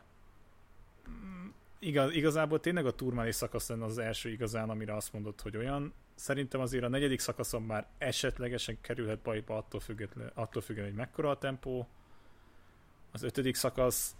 [1.78, 5.92] igaz, igazából tényleg a turmális szakasz lenne az első igazán, amire azt mondod, hogy olyan.
[6.18, 11.30] Szerintem azért a negyedik szakaszon már esetlegesen kerülhet bajba attól függetlenül, attól függetlenül hogy mekkora
[11.30, 11.88] a tempó.
[13.12, 14.16] Az ötödik szakasz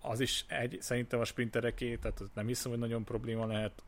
[0.00, 3.82] az is egy, szerintem a sprintereké, tehát nem hiszem, hogy nagyon probléma lehet.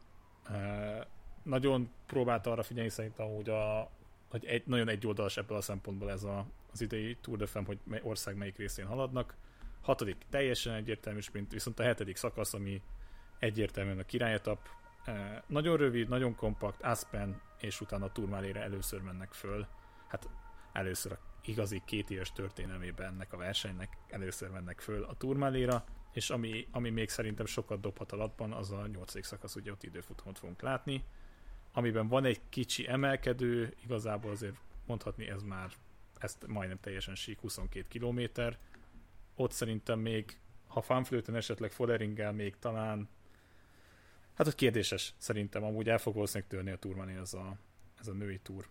[0.49, 1.07] Uh,
[1.43, 3.91] nagyon próbált arra figyelni szerintem, hogy, a,
[4.29, 7.79] hogy egy, nagyon egyoldalas ebből a szempontból ez a, az idei Tour de Femme, hogy
[7.85, 9.37] mely, ország melyik részén haladnak.
[9.81, 12.83] Hatodik teljesen egyértelmű sprint, viszont a hetedik szakasz, ami
[13.39, 14.69] egyértelműen a királyetap.
[15.47, 19.67] Nagyon rövid, nagyon kompakt, Aspen, és utána a Tourmalére először mennek föl.
[20.09, 20.29] Hát
[20.73, 26.31] először a igazi két éves történelmében ennek a versenynek először mennek föl a Tourmaléra, és
[26.31, 30.63] ami, ami még szerintem sokat dobhat alatban, az a nyolcadik szakasz, ugye ott időfutamot fogunk
[30.63, 31.05] látni,
[31.73, 35.73] amiben van egy kicsi emelkedő, igazából azért mondhatni ez már,
[36.19, 38.59] ezt majdnem teljesen sík 22 kilométer,
[39.35, 43.09] ott szerintem még, ha fanflőten esetleg Folleringgel még talán,
[44.35, 47.59] hát ott kérdéses szerintem, amúgy el fog valószínűleg törni a turmani ez a,
[48.01, 48.69] ez a női túr.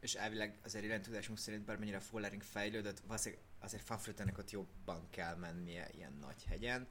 [0.00, 5.36] És elvileg azért iránytudásunk szerint bármennyire a Follering fejlődött, valószínűleg azért Fanflötennek ott jobban kell
[5.36, 6.88] mennie ilyen nagy hegyen,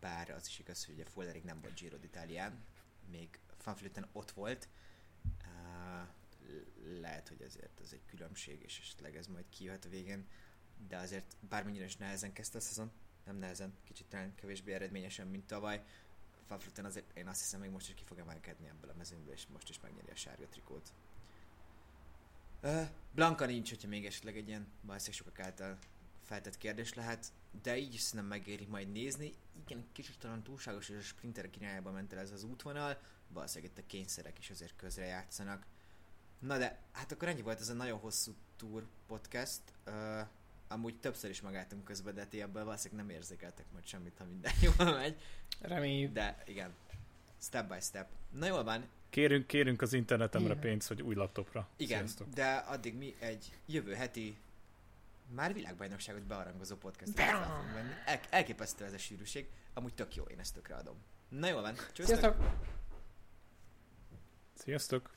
[0.00, 2.52] bár az is igaz, hogy a Follering nem volt Giro d'Italián,
[3.10, 4.68] még Fanflöten ott volt,
[7.00, 10.26] lehet, hogy ezért ez egy különbség, és esetleg ez majd kijöhet a végén,
[10.88, 12.90] de azért bármennyire is nehezen kezdte a szezon,
[13.24, 15.84] nem nehezen, kicsit talán kevésbé eredményesen, mint tavaly,
[16.46, 19.46] Fanflöten azért én azt hiszem, hogy most is ki fog emelkedni ebből a mezőnből, és
[19.52, 20.92] most is megnyeri a sárga trikót.
[23.14, 25.78] Blanka nincs, hogyha még esetleg egy ilyen valószínűleg sokak által
[26.22, 27.32] feltett kérdés lehet,
[27.62, 29.32] de így is szerintem megéri majd nézni.
[29.64, 33.84] Igen, kicsit talán túlságos, és a sprinterek irányába ment el ez az útvonal, valószínűleg itt
[33.84, 35.66] a kényszerek is azért közre játszanak.
[36.38, 39.62] Na de, hát akkor ennyi volt ez a nagyon hosszú tour podcast.
[39.86, 40.20] Uh,
[40.68, 44.52] amúgy többször is megálltunk közben, de ti ebből valószínűleg nem érzékeltek majd semmit, ha minden
[44.78, 45.20] jól megy.
[45.60, 46.12] Reméljük.
[46.12, 46.74] De igen,
[47.40, 48.08] step by step.
[48.30, 50.60] Na jól van, Kérünk, kérünk az internetemre Igen.
[50.60, 51.68] pénzt, hogy új laptopra.
[51.76, 52.28] Igen, Sziasztok.
[52.28, 54.36] de addig mi egy jövő heti
[55.34, 57.92] már világbajnokságot bearangozó podcastot fogunk venni.
[58.04, 59.48] El, elképesztő ez a sűrűség.
[59.74, 60.96] Amúgy tök jó, én ezt tökre adom.
[61.28, 62.36] Na jól van, Sziasztok!
[64.54, 65.14] Sziasztok!